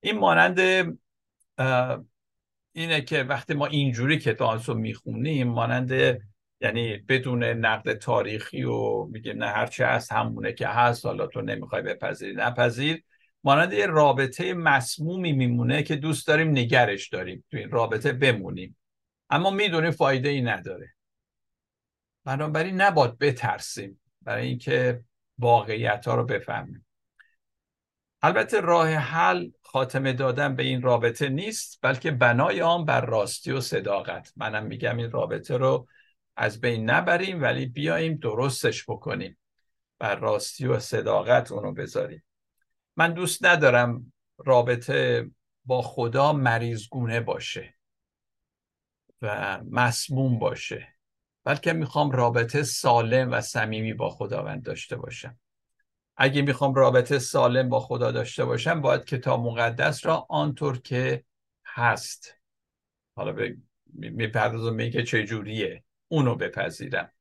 این 0.00 0.18
مانند 0.18 0.60
اینه 2.72 3.00
که 3.00 3.22
وقتی 3.22 3.54
ما 3.54 3.66
اینجوری 3.66 4.18
کتاب 4.18 4.60
رو 4.66 4.74
می‌خونیم 4.74 5.48
مانند 5.48 6.20
یعنی 6.60 6.96
بدون 6.96 7.44
نقد 7.44 7.94
تاریخی 7.94 8.62
و 8.62 9.04
میگیم 9.04 9.44
نه 9.44 9.46
هرچه 9.46 9.86
هست 9.86 10.12
همونه 10.12 10.52
که 10.52 10.68
هست 10.68 11.06
حالا 11.06 11.26
تو 11.26 11.40
نمی‌خوای 11.40 11.82
بپذیری 11.82 12.34
نپذیر. 12.34 13.02
مانند 13.44 13.72
یه 13.72 13.86
رابطه 13.86 14.54
مسمومی 14.54 15.32
میمونه 15.32 15.82
که 15.82 15.96
دوست 15.96 16.26
داریم 16.26 16.50
نگرش 16.50 17.08
داریم 17.08 17.44
تو 17.50 17.56
این 17.56 17.70
رابطه 17.70 18.12
بمونیم. 18.12 18.76
اما 19.30 19.50
می‌دونیم 19.50 19.90
فایده 19.90 20.28
ای 20.28 20.42
نداره. 20.42 20.94
بنابراین 22.24 22.80
نباد 22.80 23.18
بترسیم 23.18 24.00
برای 24.22 24.46
اینکه 24.46 25.04
واقعیت 25.38 26.08
ها 26.08 26.14
رو 26.14 26.24
بفهمیم. 26.24 26.86
البته 28.22 28.60
راه 28.60 28.88
حل 28.88 29.50
خاتمه 29.62 30.12
دادن 30.12 30.56
به 30.56 30.62
این 30.62 30.82
رابطه 30.82 31.28
نیست 31.28 31.78
بلکه 31.82 32.10
بنای 32.10 32.62
آن 32.62 32.84
بر 32.84 33.00
راستی 33.00 33.52
و 33.52 33.60
صداقت. 33.60 34.32
منم 34.36 34.66
میگم 34.66 34.96
این 34.96 35.10
رابطه 35.10 35.56
رو 35.56 35.88
از 36.36 36.60
بین 36.60 36.90
نبریم 36.90 37.42
ولی 37.42 37.66
بیاییم 37.66 38.16
درستش 38.16 38.84
بکنیم. 38.84 39.38
بر 39.98 40.16
راستی 40.16 40.66
و 40.66 40.78
صداقت 40.78 41.52
اونو 41.52 41.72
بذاریم. 41.72 42.24
من 42.96 43.12
دوست 43.12 43.44
ندارم 43.44 44.12
رابطه 44.38 45.30
با 45.64 45.82
خدا 45.82 46.32
مریضگونه 46.32 47.20
باشه 47.20 47.74
و 49.22 49.60
مسموم 49.70 50.38
باشه 50.38 50.88
بلکه 51.44 51.72
می‌خوام 51.72 52.10
رابطه 52.10 52.62
سالم 52.62 53.32
و 53.32 53.40
صمیمی 53.40 53.94
با 53.94 54.08
خداوند 54.08 54.62
داشته 54.62 54.96
باشم. 54.96 55.38
اگه 56.22 56.42
می‌خوام 56.42 56.74
رابطه 56.74 57.18
سالم 57.18 57.68
با 57.68 57.80
خدا 57.80 58.10
داشته 58.10 58.44
باشم 58.44 58.80
باید 58.80 59.04
کتاب 59.04 59.40
مقدس 59.40 60.06
را 60.06 60.26
آنطور 60.28 60.78
که 60.78 61.24
هست. 61.66 62.34
حالا 63.16 63.36
می‌پردازم 63.92 64.74
میگه 64.74 65.02
چجوریه 65.02 65.84
اونو 66.08 66.34
بپذیرم. 66.34 67.12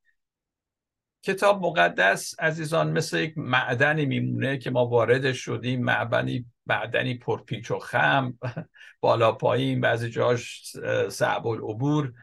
کتاب 1.23 1.65
مقدس 1.65 2.39
عزیزان 2.39 2.91
مثل 2.91 3.19
یک 3.19 3.37
معدنی 3.37 4.05
میمونه 4.05 4.57
که 4.57 4.71
ما 4.71 4.85
وارد 4.85 5.33
شدیم. 5.33 5.83
معدنی 5.83 6.45
معدنی 6.65 7.17
پرپیچ 7.17 7.71
و 7.71 7.79
خم 7.79 8.37
بالا 9.01 9.31
پایین 9.31 9.81
بعضی 9.81 10.09
جاش 10.09 10.63
صعب 11.09 11.47
العبور. 11.47 12.13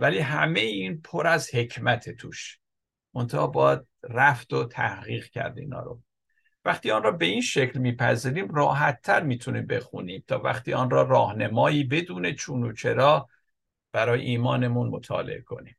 ولی 0.00 0.18
همه 0.18 0.60
این 0.60 1.00
پر 1.00 1.26
از 1.26 1.54
حکمت 1.54 2.10
توش. 2.10 2.58
منتها 3.14 3.46
باید 3.46 3.89
رفت 4.02 4.52
و 4.52 4.64
تحقیق 4.64 5.26
کرد 5.26 5.58
اینا 5.58 5.80
رو. 5.80 6.02
وقتی 6.64 6.90
آن 6.90 7.02
را 7.02 7.10
به 7.10 7.26
این 7.26 7.40
شکل 7.40 7.78
میپذیریم 7.78 8.54
راحتتر 8.54 9.22
می‌تونیم 9.22 9.66
بخونیم 9.66 10.24
تا 10.26 10.38
وقتی 10.38 10.72
آن 10.72 10.90
را 10.90 11.02
راهنمایی 11.02 11.84
بدون 11.84 12.32
چون 12.32 12.62
و 12.62 12.72
چرا 12.72 13.28
برای 13.92 14.20
ایمانمون 14.20 14.88
مطالعه 14.88 15.40
کنیم. 15.40 15.76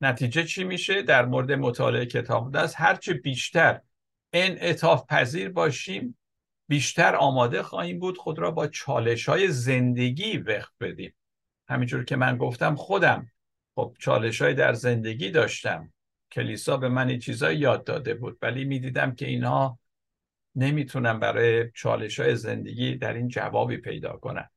نتیجه 0.00 0.44
چی 0.44 0.64
میشه؟ 0.64 1.02
در 1.02 1.24
مورد 1.24 1.52
مطالعه 1.52 2.06
کتاب 2.06 2.52
دست 2.56 2.74
هرچه 2.78 3.14
بیشتر 3.14 3.80
انعطاف 4.32 5.06
پذیر 5.06 5.48
باشیم 5.48 6.18
بیشتر 6.68 7.16
آماده 7.16 7.62
خواهیم 7.62 7.98
بود 7.98 8.18
خود 8.18 8.38
را 8.38 8.50
با 8.50 8.66
چالش 8.66 9.28
های 9.28 9.48
زندگی 9.48 10.38
وقت 10.38 10.72
بدیم. 10.80 11.14
همینجور 11.68 12.04
که 12.04 12.16
من 12.16 12.36
گفتم 12.36 12.74
خودم 12.74 13.31
خب 13.74 13.96
چالش 13.98 14.42
های 14.42 14.54
در 14.54 14.72
زندگی 14.72 15.30
داشتم. 15.30 15.92
کلیسا 16.32 16.76
به 16.76 16.88
من 16.88 17.18
چیزایی 17.18 17.58
یاد 17.58 17.84
داده 17.84 18.14
بود. 18.14 18.38
ولی 18.42 18.64
می‌دیدم 18.64 19.14
که 19.14 19.26
اینها 19.26 19.78
نمی‌تونم 20.54 21.20
برای 21.20 21.70
چالش 21.74 22.20
های 22.20 22.36
زندگی 22.36 22.96
در 22.96 23.12
این 23.12 23.28
جوابی 23.28 23.76
پیدا 23.76 24.12
کنم 24.12 24.50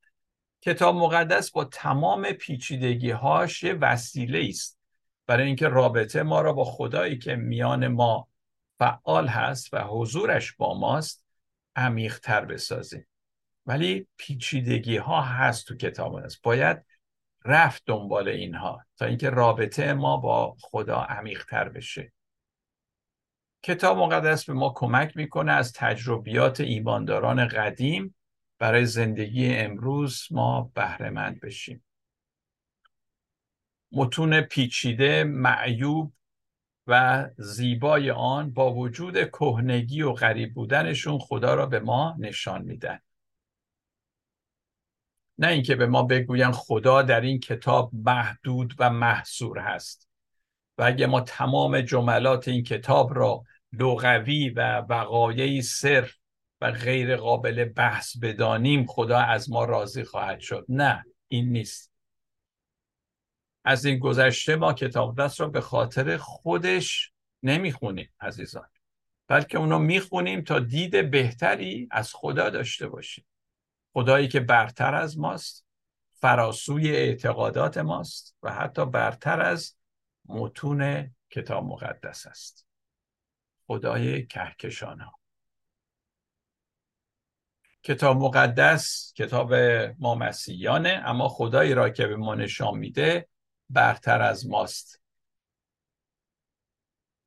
کتاب 0.61 0.95
مقدس 0.95 1.51
با 1.51 1.65
تمام 1.65 2.31
پیچیدگی 2.31 3.11
هاش 3.11 3.63
یه 3.63 3.73
وسیله 3.73 4.45
است. 4.49 4.79
برای 5.27 5.47
اینکه 5.47 5.67
رابطه 5.67 6.23
ما 6.23 6.41
را 6.41 6.53
با 6.53 6.63
خدایی 6.63 7.17
که 7.17 7.35
میان 7.35 7.87
ما 7.87 8.27
فعال 8.79 9.27
هست 9.27 9.73
و 9.73 9.83
حضورش 9.83 10.53
با 10.53 10.79
ماست 10.79 11.25
عمیقتر 11.75 12.45
بسازیم. 12.45 13.07
ولی 13.65 14.07
پیچیدگی 14.17 14.97
ها 14.97 15.21
هست 15.21 15.67
تو 15.67 15.75
کتاب 15.75 16.15
مقدس. 16.15 16.39
باید 16.41 16.85
رفت 17.45 17.83
دنبال 17.85 18.27
اینها 18.27 18.85
تا 18.97 19.05
اینکه 19.05 19.29
رابطه 19.29 19.93
ما 19.93 20.17
با 20.17 20.55
خدا 20.61 20.97
عمیقتر 20.97 21.69
بشه. 21.69 22.13
کتاب 23.63 23.97
مقدس 23.97 24.45
به 24.45 24.53
ما 24.53 24.73
کمک 24.75 25.17
می‌کنه 25.17 25.51
از 25.51 25.73
تجربیات 25.73 26.61
ایمانداران 26.61 27.47
قدیم 27.47 28.15
برای 28.59 28.85
زندگی 28.85 29.55
امروز 29.55 30.27
ما 30.31 30.71
بهرهمند 30.75 31.39
بشیم. 31.39 31.83
متون 33.91 34.41
پیچیده 34.41 35.23
معیوب 35.23 36.13
و 36.87 37.25
زیبای 37.37 38.11
آن 38.11 38.51
با 38.51 38.73
وجود 38.73 39.29
کهنگی 39.29 40.01
و 40.01 40.13
غریب 40.13 40.53
بودنشون 40.53 41.19
خدا 41.19 41.55
را 41.55 41.65
به 41.65 41.79
ما 41.79 42.15
نشان 42.19 42.61
میدن 42.61 42.99
نه 45.37 45.47
اینکه 45.47 45.75
به 45.75 45.85
ما 45.85 46.03
بگوین 46.03 46.51
خدا 46.51 47.01
در 47.01 47.21
این 47.21 47.39
کتاب 47.39 47.91
محدود 47.93 48.73
و 48.79 48.89
محصور 48.89 49.59
هست. 49.59 50.09
و 50.77 50.83
اگه 50.83 51.07
ما 51.07 51.21
تمام 51.21 51.81
جملات 51.81 52.47
این 52.47 52.63
کتاب 52.63 53.15
را 53.15 53.43
لغوی 53.73 54.49
و 54.49 54.77
وقایعی 54.77 55.61
صرف 55.61 56.15
و 56.61 56.71
غیر 56.71 57.15
قابل 57.15 57.65
بحث 57.65 58.17
بدانیم 58.17 58.85
خدا 58.85 59.19
از 59.19 59.51
ما 59.51 59.65
راضی 59.65 60.03
خواهد 60.03 60.39
شد. 60.39 60.65
نه 60.69 61.05
این 61.27 61.51
نیست. 61.51 61.91
از 63.65 63.85
این 63.85 63.99
گذشته 63.99 64.55
ما 64.55 64.73
کتاب 64.73 65.21
دست 65.21 65.41
را 65.41 65.47
به 65.47 65.61
خاطر 65.61 66.17
خودش 66.17 67.11
نمی‌خونیم 67.43 68.09
عزیزان. 68.19 68.67
بلکه 69.27 69.57
اونو 69.57 69.79
می‌خونیم 69.79 70.41
تا 70.41 70.59
دید 70.59 71.11
بهتری 71.11 71.87
از 71.91 72.11
خدا 72.13 72.49
داشته 72.49 72.87
باشیم. 72.87 73.25
خدایی 73.97 74.27
که 74.27 74.39
برتر 74.39 74.95
از 74.95 75.19
ماست 75.19 75.65
فراسوی 76.11 76.95
اعتقادات 76.95 77.77
ماست 77.77 78.35
و 78.43 78.53
حتی 78.53 78.85
برتر 78.85 79.41
از 79.41 79.75
متون 80.25 81.11
کتاب 81.29 81.63
مقدس 81.63 82.27
است. 82.27 82.67
خدای 83.67 84.25
کهکشان 84.25 84.99
ها 84.99 85.19
کتاب 87.83 88.17
مقدس 88.17 89.13
کتاب 89.15 89.53
ما 89.99 90.15
مسیحیانه 90.15 91.01
اما 91.05 91.27
خدایی 91.27 91.73
را 91.73 91.89
که 91.89 92.07
به 92.07 92.15
ما 92.15 92.35
نشان 92.35 92.77
میده 92.77 93.27
برتر 93.69 94.21
از 94.21 94.47
ماست. 94.47 95.01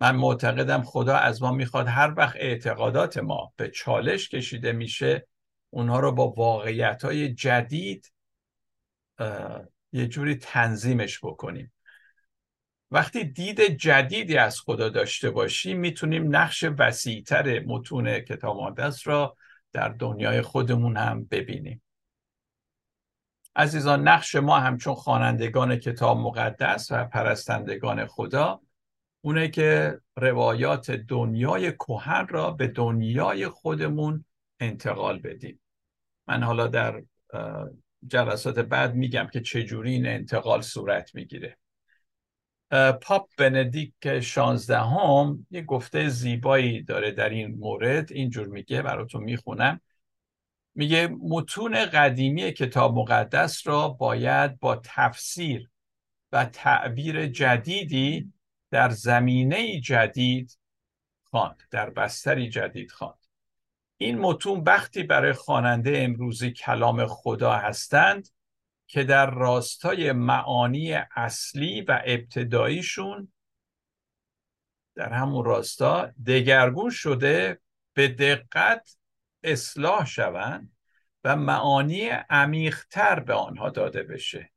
من 0.00 0.16
معتقدم 0.16 0.82
خدا 0.82 1.16
از 1.16 1.42
ما 1.42 1.52
می‌خواد 1.52 1.86
هر 1.86 2.14
وقت 2.16 2.36
اعتقادات 2.36 3.18
ما 3.18 3.52
به 3.56 3.70
چالش 3.70 4.28
کشیده 4.28 4.72
میشه 4.72 5.26
اونها 5.70 6.00
رو 6.00 6.12
با 6.12 6.28
واقعیت 6.30 7.04
های 7.04 7.34
جدید 7.34 8.12
یه 9.92 10.06
جوری 10.06 10.34
تنظیمش 10.34 11.24
بکنیم. 11.24 11.72
وقتی 12.90 13.24
دید 13.24 13.60
جدیدی 13.60 14.36
از 14.36 14.60
خدا 14.60 14.88
داشته 14.88 15.30
باشیم 15.30 15.78
می‌تونیم 15.80 16.36
نقش 16.36 16.64
وسیعتر 16.78 17.60
متون 17.60 18.20
کتاب 18.20 18.56
مقدس 18.56 19.06
را 19.06 19.36
در 19.72 19.88
دنیای 19.88 20.42
خودمون 20.42 20.96
هم 20.96 21.24
ببینیم. 21.24 21.82
عزیزان 23.56 24.08
نقش 24.08 24.34
ما 24.34 24.58
همچون 24.58 24.94
خوانندگان 24.94 25.76
کتاب 25.76 26.18
مقدس 26.18 26.88
و 26.90 27.04
پرستندگان 27.04 28.06
خدا 28.06 28.60
اونه 29.20 29.48
که 29.48 30.00
روایات 30.16 30.90
دنیای 30.90 31.72
کهن 31.72 32.28
را 32.28 32.50
به 32.50 32.66
دنیای 32.66 33.48
خودمون 33.48 34.24
انتقال 34.60 35.18
بدیم. 35.18 35.60
من 36.26 36.42
حالا 36.42 36.66
در 36.66 37.02
جلسات 38.06 38.58
بعد 38.58 38.94
میگم 38.94 39.28
که 39.32 39.40
چجوری 39.40 39.92
این 39.92 40.06
انتقال 40.06 40.60
صورت 40.60 41.14
می‌گیره. 41.14 41.58
پاپ 43.02 43.28
بندیک 43.38 44.20
شانزدهم 44.20 45.46
یه 45.50 45.62
گفته 45.62 46.08
زیبایی 46.08 46.82
داره 46.82 47.10
در 47.10 47.28
این 47.28 47.58
مورد. 47.58 48.12
اینجور 48.12 48.46
میگه 48.46 48.82
براتون 48.82 49.24
می‌خونم. 49.24 49.80
میگه 50.74 51.08
متون 51.20 51.86
قدیمی 51.86 52.52
کتاب 52.52 52.98
مقدس 52.98 53.66
را 53.66 53.88
باید 53.88 54.58
با 54.58 54.80
تفسیر 54.84 55.70
و 56.32 56.44
تعبیر 56.44 57.26
جدیدی 57.26 58.32
در 58.70 58.90
زمینه 58.90 59.80
جدید 59.80 60.58
خواند 61.22 61.62
در 61.70 61.90
بستری 61.90 62.48
جدید 62.48 62.90
خواند. 62.90 63.27
این 64.00 64.18
متون 64.18 64.60
وقتی 64.60 65.02
برای 65.02 65.32
خواننده 65.32 65.92
امروزی 65.98 66.52
کلام 66.52 67.06
خدا 67.06 67.52
هستند 67.52 68.28
که 68.86 69.04
در 69.04 69.30
راستای 69.30 70.12
معانی 70.12 70.92
اصلی 71.16 71.80
و 71.80 72.02
ابتداییشون 72.04 73.32
در 74.94 75.12
همون 75.12 75.44
راستا 75.44 76.12
دگرگون 76.26 76.90
شده 76.90 77.60
به 77.92 78.08
دقت 78.08 78.96
اصلاح 79.42 80.06
شوند 80.06 80.72
و 81.24 81.36
معانی 81.36 82.08
عمیقتر 82.08 83.20
به 83.20 83.34
آنها 83.34 83.70
داده 83.70 84.02
بشه. 84.02 84.50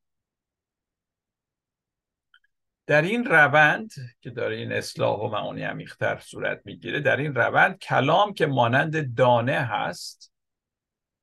در 2.92 3.02
این 3.02 3.26
روند 3.26 3.92
که 4.22 4.30
داره 4.30 4.56
این 4.56 4.72
اصلاح 4.72 5.20
و 5.20 5.28
معانی 5.28 5.64
عمیقتر 5.64 6.20
صورت 6.20 6.62
می‌گیره 6.66 7.00
در 7.00 7.18
این 7.18 7.36
روند 7.36 7.78
کلام 7.78 8.34
که 8.34 8.46
مانند 8.46 9.16
دانه 9.16 9.60
هست 9.60 10.34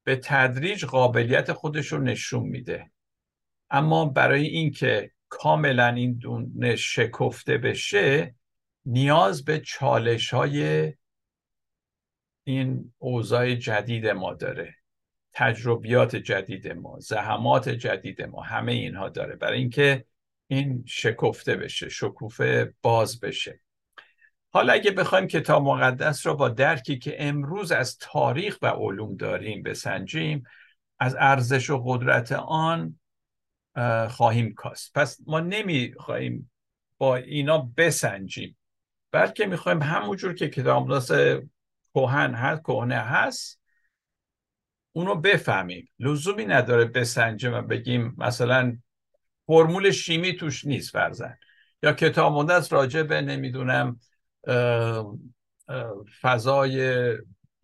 به 0.04 0.16
تدریج 0.16 0.84
قابلیت 0.84 1.52
خودش 1.52 1.86
رو 1.86 1.98
نشون 1.98 2.42
میده. 2.42 2.90
اما 3.70 4.04
برای 4.04 4.46
اینکه 4.46 5.10
کاملا 5.28 5.86
این 5.86 6.14
دونه 6.18 6.76
شکفته 6.76 7.58
بشه 7.58 8.34
نیاز 8.84 9.44
به 9.44 9.60
چالش 9.60 10.34
های 10.34 10.92
این 12.44 12.94
اوضاع 12.98 13.54
جدید 13.54 14.06
ما 14.06 14.34
داره. 14.34 14.74
تجربیات 15.32 16.16
جدید 16.16 16.68
ما 16.68 16.98
زحمات 17.00 17.68
جدید 17.68 18.22
ما 18.22 18.42
همه 18.42 18.72
اینها 18.72 19.08
داره. 19.08 19.36
برای 19.36 19.58
اینکه 19.58 20.04
این 20.50 20.84
شکفته 20.86 21.56
بشه 21.56 21.88
شکوفه 21.88 22.74
باز 22.82 23.20
بشه. 23.20 23.60
حالا 24.50 24.72
اگه 24.72 24.90
بخوایم 24.90 25.26
کتاب 25.26 25.62
مقدس 25.62 26.26
را 26.26 26.34
با 26.34 26.48
درکی 26.48 26.98
که 26.98 27.16
امروز 27.18 27.72
از 27.72 27.98
تاریخ 27.98 28.58
و 28.62 28.66
علوم 28.66 29.16
داریم 29.16 29.62
بسنجیم 29.62 30.42
از 30.98 31.16
ارزش 31.18 31.70
و 31.70 31.82
قدرت 31.86 32.32
آن 32.32 33.00
خواهیم 34.08 34.54
کاست. 34.54 34.92
پس 34.94 35.18
ما 35.26 35.40
نمی‌خواهیم 35.40 36.50
با 36.98 37.16
اینا 37.16 37.58
بسنجیم 37.76 38.56
بلکه 39.12 39.46
می‌خوایم 39.46 39.82
همونجور 39.82 40.34
که 40.34 40.48
کتاب 40.48 40.88
مقدس 40.88 41.12
کهن 41.94 42.34
هست 42.34 42.62
کهنه 42.62 42.96
هست 42.96 43.60
اونو 44.92 45.14
بفهمیم. 45.14 45.88
لزومی 45.98 46.44
نداره 46.44 46.84
بسنجیم 46.84 47.54
و 47.54 47.62
بگیم 47.62 48.14
مثلا 48.18 48.78
فرمول 49.48 49.90
شیمی 49.90 50.36
توش 50.36 50.64
نیست 50.64 50.90
فرزن. 50.90 51.38
یا 51.82 51.92
کتاب 51.92 52.32
مقدس 52.32 52.72
راجع 52.72 53.02
به 53.02 53.20
نمی‌دونم 53.20 54.00
فضای 56.20 57.12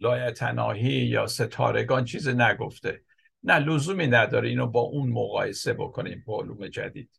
لایتناهی 0.00 0.92
یا 0.92 1.26
ستارگان 1.26 2.04
چیز 2.04 2.28
نگفته. 2.28 3.02
نه 3.42 3.58
لزومی 3.58 4.06
نداره 4.06 4.48
اینو 4.48 4.66
با 4.66 4.80
اون 4.80 5.08
مقایسه 5.08 5.72
بکنیم 5.72 6.24
با 6.26 6.40
علوم 6.40 6.68
جدید. 6.68 7.10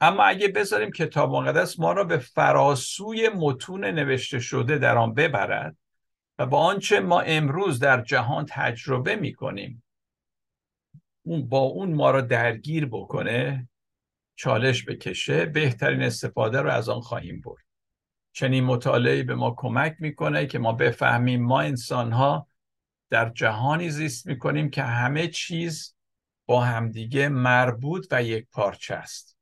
اما 0.00 0.22
اگه 0.24 0.48
بذاریم 0.48 0.90
کتاب 0.90 1.30
مقدس 1.30 1.78
ما 1.78 1.92
را 1.92 2.04
به 2.04 2.18
فراسوی 2.18 3.28
متون 3.28 3.84
نوشته 3.84 4.38
شده 4.38 4.78
در 4.78 4.98
آن 4.98 5.14
ببرد 5.14 5.76
و 6.38 6.46
با 6.46 6.58
آنچه 6.58 7.00
ما 7.00 7.20
امروز 7.20 7.78
در 7.78 8.02
جهان 8.02 8.46
تجربه 8.48 9.16
می‌کنیم 9.16 9.82
اون 11.26 11.48
با 11.48 11.58
اون 11.58 11.94
ما 11.94 12.10
را 12.10 12.20
درگیر 12.20 12.86
بکنه 12.86 13.68
چالش 14.36 14.84
بکشه 14.84 15.46
بهترین 15.46 16.02
استفاده 16.02 16.60
رو 16.60 16.70
از 16.70 16.88
آن 16.88 17.00
خواهیم 17.00 17.40
برد. 17.40 17.64
چنین 18.32 18.64
مطالعه 18.64 19.22
به 19.22 19.34
ما 19.34 19.54
کمک 19.58 19.96
می‌کنه 19.98 20.46
که 20.46 20.58
ما 20.58 20.72
بفهمیم 20.72 21.42
ما 21.42 21.60
انسان 21.60 22.12
ها 22.12 22.48
در 23.10 23.28
جهانی 23.28 23.90
زیست 23.90 24.26
می‌کنیم 24.26 24.70
که 24.70 24.82
همه 24.82 25.28
چیز 25.28 25.96
با 26.46 26.64
همدیگه 26.64 27.28
مربوط 27.28 28.06
و 28.10 28.22
یک 28.22 28.46
پارچه 28.52 28.94
است. 28.94 29.38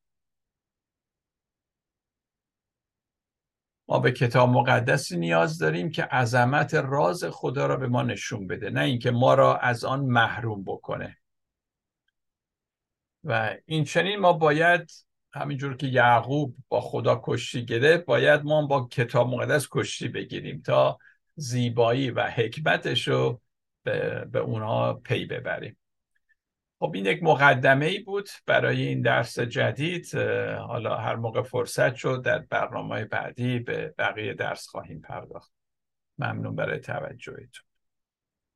ما 3.88 3.98
به 3.98 4.12
کتاب 4.12 4.48
مقدسی 4.48 5.16
نیاز 5.16 5.58
داریم 5.58 5.90
که 5.90 6.04
عظمت 6.04 6.74
راز 6.74 7.24
خدا 7.24 7.66
را 7.66 7.76
به 7.76 7.88
ما 7.88 8.02
نشون 8.02 8.46
بده 8.46 8.70
نه 8.70 8.80
اینکه 8.80 9.10
ما 9.10 9.34
را 9.34 9.56
از 9.56 9.84
آن 9.84 10.00
محروم 10.04 10.64
بکنه. 10.64 11.18
و 13.24 13.56
این 13.66 13.84
چنین 13.84 14.16
ما 14.18 14.32
باید 14.32 14.90
همینجور 15.32 15.76
که 15.76 15.86
یعقوب 15.86 16.56
با 16.68 16.80
خدا 16.80 17.20
کشتی 17.24 17.64
گرفت 17.64 18.04
باید 18.04 18.44
ما 18.44 18.66
با 18.66 18.88
کتاب 18.90 19.28
مقدس 19.28 19.68
کشتی 19.70 20.08
بگیریم 20.08 20.62
تا 20.62 20.98
زیبایی 21.34 22.10
و 22.10 22.22
حکمتش 22.22 23.08
رو 23.08 23.40
به, 23.82 24.24
به 24.24 24.38
اونها 24.38 24.94
پی 24.94 25.26
ببریم. 25.26 25.76
خب 26.78 26.92
این 26.94 27.06
یک 27.06 27.22
مقدمه 27.22 27.86
ای 27.86 27.98
بود 27.98 28.28
برای 28.46 28.86
این 28.86 29.02
درس 29.02 29.38
جدید. 29.38 30.14
حالا 30.58 30.96
هر 30.96 31.16
موقع 31.16 31.42
فرصت 31.42 31.94
شد 31.94 32.22
در 32.24 32.38
برنامه 32.38 33.04
بعدی 33.04 33.58
به 33.58 33.94
بقیه 33.98 34.34
درس 34.34 34.66
خواهیم 34.66 35.00
پرداخت. 35.00 35.52
ممنون 36.18 36.56
برای 36.56 36.80
توجهتون. 36.80 37.73